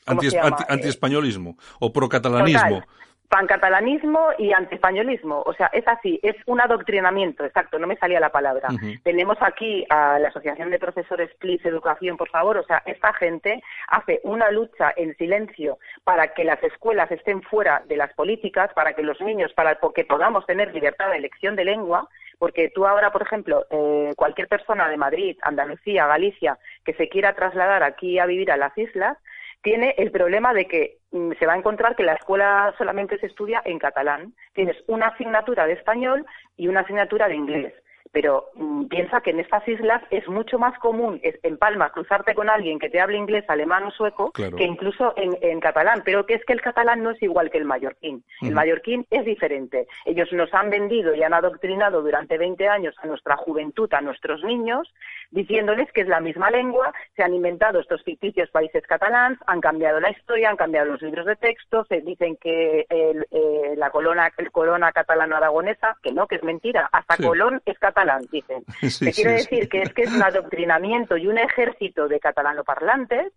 anti, 0.06 0.28
anti, 0.68 0.88
españolismo 0.90 1.56
o 1.80 1.94
procatalanismo. 1.94 2.84
Pancatalanismo 3.30 4.30
y 4.38 4.54
antiespañolismo. 4.54 5.42
O 5.46 5.54
sea, 5.54 5.68
es 5.74 5.88
así, 5.88 6.20
es 6.22 6.36
un 6.46 6.62
adoctrinamiento, 6.62 7.44
exacto, 7.44 7.80
no 7.80 7.88
me 7.88 7.98
salía 7.98 8.20
la 8.20 8.32
palabra. 8.32 8.70
Tenemos 9.04 9.38
aquí 9.42 9.86
a 9.90 10.20
la 10.20 10.30
Asociación 10.30 10.70
de 10.70 10.80
Profesores 10.80 11.32
PLIS 11.40 11.66
Educación, 11.66 12.18
por 12.18 12.30
favor, 12.30 12.58
o 12.58 12.64
sea, 12.64 12.84
esta 12.86 13.14
gente 13.14 13.62
hace 13.88 14.20
una 14.24 14.52
lucha 14.52 14.94
en 14.96 15.16
silencio 15.18 15.80
para 16.04 16.34
que 16.34 16.44
las 16.44 16.62
escuelas 16.64 17.12
estén 17.12 17.42
fuera 17.42 17.84
de 17.88 17.98
las 17.98 18.14
políticas, 18.14 18.72
para 18.74 18.94
que 18.94 19.04
los 19.04 19.20
niños, 19.22 19.52
para 19.54 19.78
que 19.96 20.06
podamos 20.06 20.46
tener 20.46 20.74
libertad 20.74 21.10
de 21.10 21.18
elección 21.18 21.56
de 21.56 21.66
lengua, 21.66 22.08
porque 22.40 22.70
tú 22.70 22.86
ahora, 22.86 23.12
por 23.12 23.22
ejemplo, 23.22 23.66
eh, 23.70 24.14
cualquier 24.16 24.48
persona 24.48 24.90
de 24.90 24.98
Madrid, 24.98 25.38
Andalucía, 25.44 26.08
Galicia, 26.08 26.58
que 26.84 26.94
se 26.94 27.08
quiera 27.10 27.34
trasladar 27.34 27.84
aquí 27.84 28.20
a 28.20 28.26
vivir 28.26 28.52
a 28.52 28.58
las 28.58 28.78
islas, 28.78 29.18
tiene 29.63 29.95
el 29.97 30.12
problema 30.12 30.54
de 30.54 30.67
que 30.67 30.97
mm, 31.12 31.32
se 31.39 31.47
va 31.47 31.54
a 31.54 31.58
encontrar 31.58 31.95
que 31.95 32.04
la 32.04 32.13
escuela 32.13 32.73
solamente 32.78 33.17
se 33.17 33.26
estudia 33.26 33.62
en 33.65 33.80
catalán. 33.80 34.36
Tienes 34.54 34.78
una 34.88 35.08
asignatura 35.08 35.65
de 35.65 35.73
español 35.73 36.26
y 36.56 36.67
una 36.67 36.82
asignatura 36.82 37.28
de 37.28 37.36
inglés 37.36 37.73
pero 38.13 38.52
mm, 38.54 38.86
piensa 38.86 39.21
que 39.21 39.32
en 39.32 39.39
estas 39.39 39.67
islas 39.67 40.02
es 40.12 40.26
mucho 40.30 40.60
más 40.60 40.78
común 40.80 41.19
en 41.23 41.58
Palma 41.58 41.89
cruzarte 41.89 42.36
con 42.36 42.49
alguien 42.49 42.80
que 42.80 42.89
te 42.89 43.02
hable 43.02 43.17
inglés, 43.17 43.43
alemán 43.47 43.84
o 43.84 43.91
sueco 43.91 44.32
que 44.32 44.63
incluso 44.63 45.13
en, 45.17 45.60
catalán, 45.60 46.04
pero 46.06 46.26
que 46.26 46.36
es 46.36 46.45
que 46.45 46.54
el 46.54 46.62
catalán 46.62 47.02
no 47.02 47.12
es 47.12 47.21
igual 47.21 47.49
que 47.49 47.58
el 47.58 47.65
mallorquín. 47.65 48.23
El 48.41 48.54
mallorquín 48.54 49.06
es 49.10 49.26
diferente. 49.26 49.88
Ellos 50.06 50.32
nos 50.32 50.54
han 50.54 50.69
vendido 50.69 51.15
y 51.15 51.23
han 51.23 51.34
adoctrinado 51.34 52.02
durante 52.02 52.38
20 52.38 52.67
años 52.67 52.95
a 53.02 53.08
nuestra 53.08 53.36
juventud, 53.38 53.91
a 53.93 54.02
nuestros 54.02 54.43
niños, 54.43 54.93
diciéndoles 55.32 55.91
que 55.91 56.02
es 56.02 56.08
la 56.08 56.19
misma 56.19 56.52
lengua, 56.52 56.93
se 57.15 57.23
han 57.23 57.34
inventado 57.34 57.80
estos 57.80 58.04
ficticios 58.04 58.49
países 58.52 58.84
catalans, 58.86 59.39
han 59.47 59.62
cambiado 59.62 59.99
la 59.99 60.12
historia, 60.12 60.49
han 60.49 60.58
cambiado 60.58 60.91
los 60.91 61.02
libros 61.02 61.26
de 61.26 61.36
texto, 61.36 61.86
se 61.86 62.02
dicen 62.02 62.38
que 62.38 62.86
eh, 62.89 63.73
la 63.76 63.89
corona, 63.89 64.32
el 64.38 64.52
corona 64.52 64.91
catalano-aragonesa, 64.91 65.97
que 66.04 66.12
no, 66.12 66.28
que 66.28 66.36
es 66.36 66.43
mentira, 66.43 66.89
hasta 66.91 67.17
Colón 67.17 67.62
es 67.65 67.80
catalán 67.80 68.03
dicen. 68.32 68.63
Te 69.00 69.12
quiero 69.12 69.32
decir 69.32 69.70
que 69.70 69.82
es 69.82 69.94
que 69.94 70.04
es 70.04 70.12
un 70.12 70.24
adoctrinamiento 70.24 71.18
y 71.18 71.28
un 71.28 71.38
ejército 71.38 72.08
de 72.08 72.20
catalanoparlantes 72.20 73.34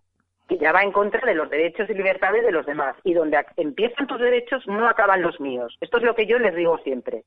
que 0.49 0.59
ya 0.59 0.73
va 0.73 0.83
en 0.83 0.93
contra 0.93 1.21
de 1.27 1.35
los 1.35 1.51
derechos 1.51 1.91
y 1.91 1.95
libertades 1.95 2.45
de 2.45 2.53
los 2.53 2.65
demás. 2.67 2.95
Y 3.03 3.15
donde 3.15 3.37
empiezan 3.57 4.07
tus 4.07 4.21
derechos, 4.21 4.63
no 4.67 4.89
acaban 4.89 5.21
los 5.23 5.41
míos. 5.41 5.77
Esto 5.81 5.99
es 5.99 6.05
lo 6.05 6.15
que 6.15 6.27
yo 6.27 6.39
les 6.39 6.55
digo 6.55 6.79
siempre. 6.85 7.25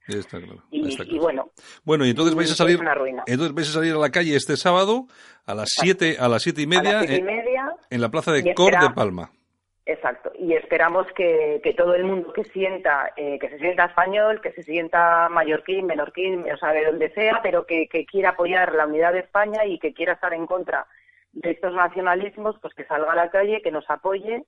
y, 0.71 1.19
bueno. 1.19 1.51
Bueno, 1.83 2.05
y 2.05 2.11
entonces 2.11 2.35
vais 2.35 2.51
a 2.51 2.55
salir. 2.55 2.79
Entonces 3.27 3.53
vais 3.53 3.69
a 3.69 3.73
salir 3.73 3.93
a 3.93 3.97
la 3.97 4.09
calle 4.09 4.35
este 4.35 4.55
sábado 4.55 5.07
a 5.45 5.53
las 5.53 5.69
siete 5.69 6.17
a 6.19 6.29
las 6.29 6.43
siete 6.43 6.61
y 6.61 6.67
media, 6.67 7.01
en, 7.03 8.01
la 8.01 8.09
plaza 8.09 8.31
de 8.31 8.53
Cor 8.53 8.79
de 8.79 8.89
Palma. 8.91 9.31
Exacto. 9.89 10.31
Y 10.37 10.53
esperamos 10.53 11.07
que, 11.15 11.61
todo 11.75 11.95
el 11.95 12.03
mundo 12.03 12.31
que 12.31 12.43
sienta, 12.43 13.11
eh, 13.17 13.39
que 13.39 13.49
se 13.49 13.57
sienta 13.57 13.85
español, 13.85 14.39
que 14.39 14.51
se 14.51 14.61
sienta 14.61 15.27
mallorquín, 15.29 15.87
menorquín, 15.87 16.45
o 16.51 16.57
sea, 16.57 16.73
de 16.73 16.85
donde 16.85 17.09
sea, 17.09 17.39
pero 17.41 17.65
que, 17.65 17.87
quiera 18.05 18.29
apoyar 18.29 18.75
la 18.75 18.85
unidad 18.85 19.13
de 19.13 19.19
España 19.19 19.65
y 19.65 19.79
que 19.79 19.95
quiera 19.95 20.13
estar 20.13 20.31
en 20.35 20.45
contra 20.45 20.85
de 21.31 21.51
estos 21.51 21.73
nacionalismos, 21.73 22.55
pues 22.61 22.75
que 22.75 22.85
salga 22.85 23.13
a 23.13 23.15
la 23.15 23.31
calle, 23.31 23.63
que 23.63 23.71
nos 23.71 23.89
apoye 23.89 24.43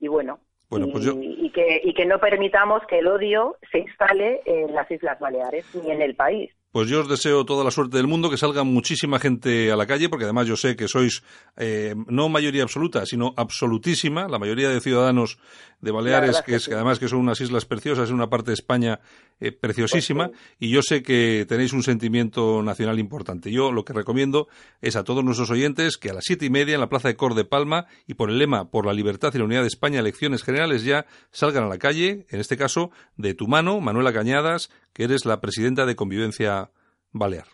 y 0.00 0.08
bueno, 0.08 0.38
bueno, 0.70 0.88
pues 0.90 1.06
y, 1.06 1.50
que, 1.50 1.82
y 1.84 1.92
que 1.92 2.06
no 2.06 2.18
permitamos 2.18 2.82
que 2.86 3.00
el 3.00 3.06
odio 3.06 3.56
se 3.70 3.80
instale 3.80 4.40
en 4.46 4.74
las 4.74 4.90
Islas 4.90 5.20
Baleares 5.20 5.74
ni 5.74 5.90
en 5.90 6.00
el 6.00 6.16
país. 6.16 6.50
Pues 6.76 6.90
yo 6.90 7.00
os 7.00 7.08
deseo 7.08 7.46
toda 7.46 7.64
la 7.64 7.70
suerte 7.70 7.96
del 7.96 8.06
mundo, 8.06 8.28
que 8.28 8.36
salga 8.36 8.62
muchísima 8.62 9.18
gente 9.18 9.72
a 9.72 9.76
la 9.76 9.86
calle, 9.86 10.10
porque 10.10 10.24
además 10.24 10.46
yo 10.46 10.56
sé 10.56 10.76
que 10.76 10.88
sois 10.88 11.22
eh, 11.56 11.94
no 12.06 12.28
mayoría 12.28 12.64
absoluta, 12.64 13.06
sino 13.06 13.32
absolutísima, 13.38 14.28
la 14.28 14.38
mayoría 14.38 14.68
de 14.68 14.82
ciudadanos 14.82 15.38
de 15.80 15.90
Baleares, 15.90 16.42
que, 16.42 16.56
es, 16.56 16.68
que 16.68 16.74
además 16.74 16.98
que 16.98 17.08
son 17.08 17.20
unas 17.20 17.40
islas 17.40 17.64
preciosas, 17.64 18.10
en 18.10 18.14
una 18.14 18.28
parte 18.28 18.50
de 18.50 18.54
España 18.54 19.00
eh, 19.40 19.52
preciosísima, 19.52 20.28
pues 20.28 20.40
y 20.58 20.68
yo 20.68 20.82
sé 20.82 21.02
que 21.02 21.46
tenéis 21.48 21.72
un 21.72 21.82
sentimiento 21.82 22.62
nacional 22.62 22.98
importante. 22.98 23.50
Yo 23.50 23.72
lo 23.72 23.84
que 23.84 23.94
recomiendo 23.94 24.48
es 24.82 24.96
a 24.96 25.04
todos 25.04 25.24
nuestros 25.24 25.50
oyentes 25.50 25.96
que 25.96 26.10
a 26.10 26.12
las 26.14 26.24
siete 26.24 26.44
y 26.44 26.50
media 26.50 26.74
en 26.74 26.80
la 26.80 26.90
Plaza 26.90 27.08
de 27.08 27.16
Cor 27.16 27.34
de 27.34 27.46
Palma, 27.46 27.86
y 28.06 28.14
por 28.14 28.28
el 28.28 28.38
lema 28.38 28.70
por 28.70 28.84
la 28.84 28.92
libertad 28.92 29.32
y 29.34 29.38
la 29.38 29.44
unidad 29.44 29.62
de 29.62 29.68
España, 29.68 30.00
elecciones 30.00 30.42
generales 30.42 30.84
ya, 30.84 31.06
salgan 31.30 31.64
a 31.64 31.68
la 31.68 31.78
calle, 31.78 32.26
en 32.28 32.40
este 32.40 32.58
caso, 32.58 32.90
de 33.16 33.32
tu 33.32 33.48
mano, 33.48 33.80
Manuela 33.80 34.12
Cañadas, 34.12 34.70
que 34.96 35.04
eres 35.04 35.26
la 35.26 35.42
presidenta 35.42 35.84
de 35.84 35.94
Convivencia 35.94 36.70
Balear. 37.12 37.44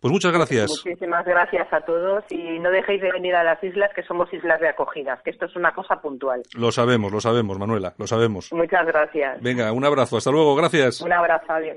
Pues 0.00 0.10
muchas 0.10 0.32
gracias. 0.32 0.70
Muchísimas 0.84 1.26
gracias 1.26 1.70
a 1.70 1.80
todos 1.82 2.24
y 2.30 2.58
no 2.58 2.70
dejéis 2.70 3.02
de 3.02 3.12
venir 3.12 3.34
a 3.34 3.44
las 3.44 3.62
islas, 3.62 3.90
que 3.94 4.02
somos 4.02 4.32
islas 4.32 4.60
de 4.60 4.68
acogida, 4.68 5.20
que 5.22 5.30
esto 5.30 5.44
es 5.44 5.56
una 5.56 5.74
cosa 5.74 6.00
puntual. 6.00 6.42
Lo 6.56 6.72
sabemos, 6.72 7.12
lo 7.12 7.20
sabemos, 7.20 7.58
Manuela, 7.58 7.92
lo 7.98 8.06
sabemos. 8.06 8.50
Muchas 8.52 8.86
gracias. 8.86 9.42
Venga, 9.42 9.72
un 9.72 9.84
abrazo, 9.84 10.16
hasta 10.16 10.30
luego, 10.30 10.56
gracias. 10.56 11.02
Un 11.02 11.12
abrazo, 11.12 11.52
adiós. 11.52 11.76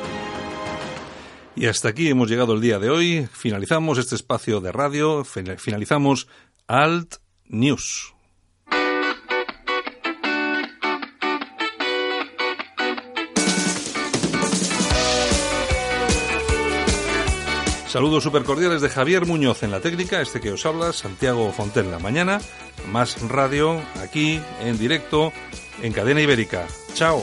Y 1.55 1.67
hasta 1.67 1.89
aquí 1.89 2.07
hemos 2.09 2.29
llegado 2.29 2.53
el 2.53 2.61
día 2.61 2.79
de 2.79 2.89
hoy. 2.89 3.27
Finalizamos 3.31 3.97
este 3.97 4.15
espacio 4.15 4.61
de 4.61 4.71
radio, 4.71 5.23
finalizamos 5.23 6.27
Alt 6.67 7.15
News. 7.45 8.13
Saludos 17.91 18.23
supercordiales 18.23 18.81
de 18.81 18.87
Javier 18.87 19.25
Muñoz 19.25 19.63
en 19.63 19.71
la 19.71 19.81
técnica, 19.81 20.21
este 20.21 20.39
que 20.39 20.53
os 20.53 20.65
habla, 20.65 20.93
Santiago 20.93 21.51
Fonten 21.51 21.91
la 21.91 21.99
mañana. 21.99 22.39
Más 22.89 23.21
radio 23.27 23.81
aquí 24.01 24.39
en 24.61 24.79
directo 24.79 25.33
en 25.81 25.91
Cadena 25.91 26.21
Ibérica. 26.21 26.67
Chao. 26.93 27.21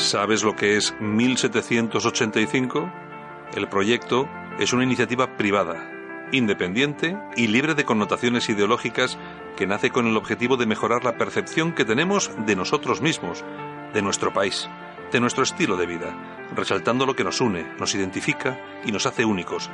¿Sabes 0.00 0.42
lo 0.42 0.56
que 0.56 0.76
es 0.78 0.94
1785? 0.98 2.90
El 3.54 3.68
proyecto 3.68 4.28
es 4.58 4.72
una 4.72 4.82
iniciativa 4.82 5.36
privada, 5.36 5.88
independiente 6.32 7.18
y 7.36 7.48
libre 7.48 7.74
de 7.74 7.84
connotaciones 7.84 8.48
ideológicas 8.48 9.18
que 9.56 9.66
nace 9.66 9.90
con 9.90 10.06
el 10.06 10.16
objetivo 10.16 10.56
de 10.56 10.64
mejorar 10.64 11.04
la 11.04 11.18
percepción 11.18 11.74
que 11.74 11.84
tenemos 11.84 12.30
de 12.46 12.56
nosotros 12.56 13.02
mismos, 13.02 13.44
de 13.92 14.00
nuestro 14.00 14.32
país, 14.32 14.70
de 15.12 15.20
nuestro 15.20 15.44
estilo 15.44 15.76
de 15.76 15.86
vida, 15.86 16.16
resaltando 16.56 17.04
lo 17.04 17.14
que 17.14 17.22
nos 17.22 17.42
une, 17.42 17.66
nos 17.78 17.94
identifica 17.94 18.58
y 18.84 18.92
nos 18.92 19.04
hace 19.06 19.26
únicos, 19.26 19.70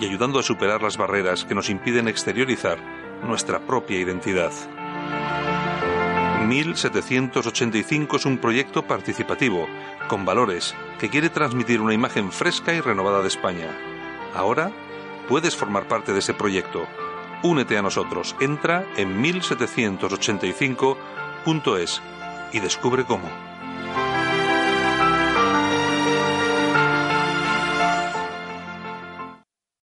y 0.00 0.06
ayudando 0.06 0.40
a 0.40 0.42
superar 0.42 0.82
las 0.82 0.96
barreras 0.96 1.44
que 1.44 1.54
nos 1.54 1.68
impiden 1.68 2.08
exteriorizar 2.08 2.78
nuestra 3.22 3.60
propia 3.60 4.00
identidad. 4.00 4.50
1785 6.46 8.16
es 8.16 8.26
un 8.26 8.38
proyecto 8.38 8.86
participativo, 8.86 9.66
con 10.08 10.24
valores, 10.24 10.74
que 10.98 11.08
quiere 11.08 11.30
transmitir 11.30 11.80
una 11.80 11.94
imagen 11.94 12.32
fresca 12.32 12.74
y 12.74 12.80
renovada 12.80 13.22
de 13.22 13.28
España. 13.28 13.68
Ahora 14.34 14.72
puedes 15.28 15.54
formar 15.56 15.86
parte 15.88 16.12
de 16.12 16.18
ese 16.20 16.34
proyecto. 16.34 16.86
Únete 17.42 17.78
a 17.78 17.82
nosotros. 17.82 18.36
Entra 18.40 18.84
en 18.96 19.22
1785.es 19.22 22.02
y 22.52 22.60
descubre 22.60 23.04
cómo. 23.04 23.47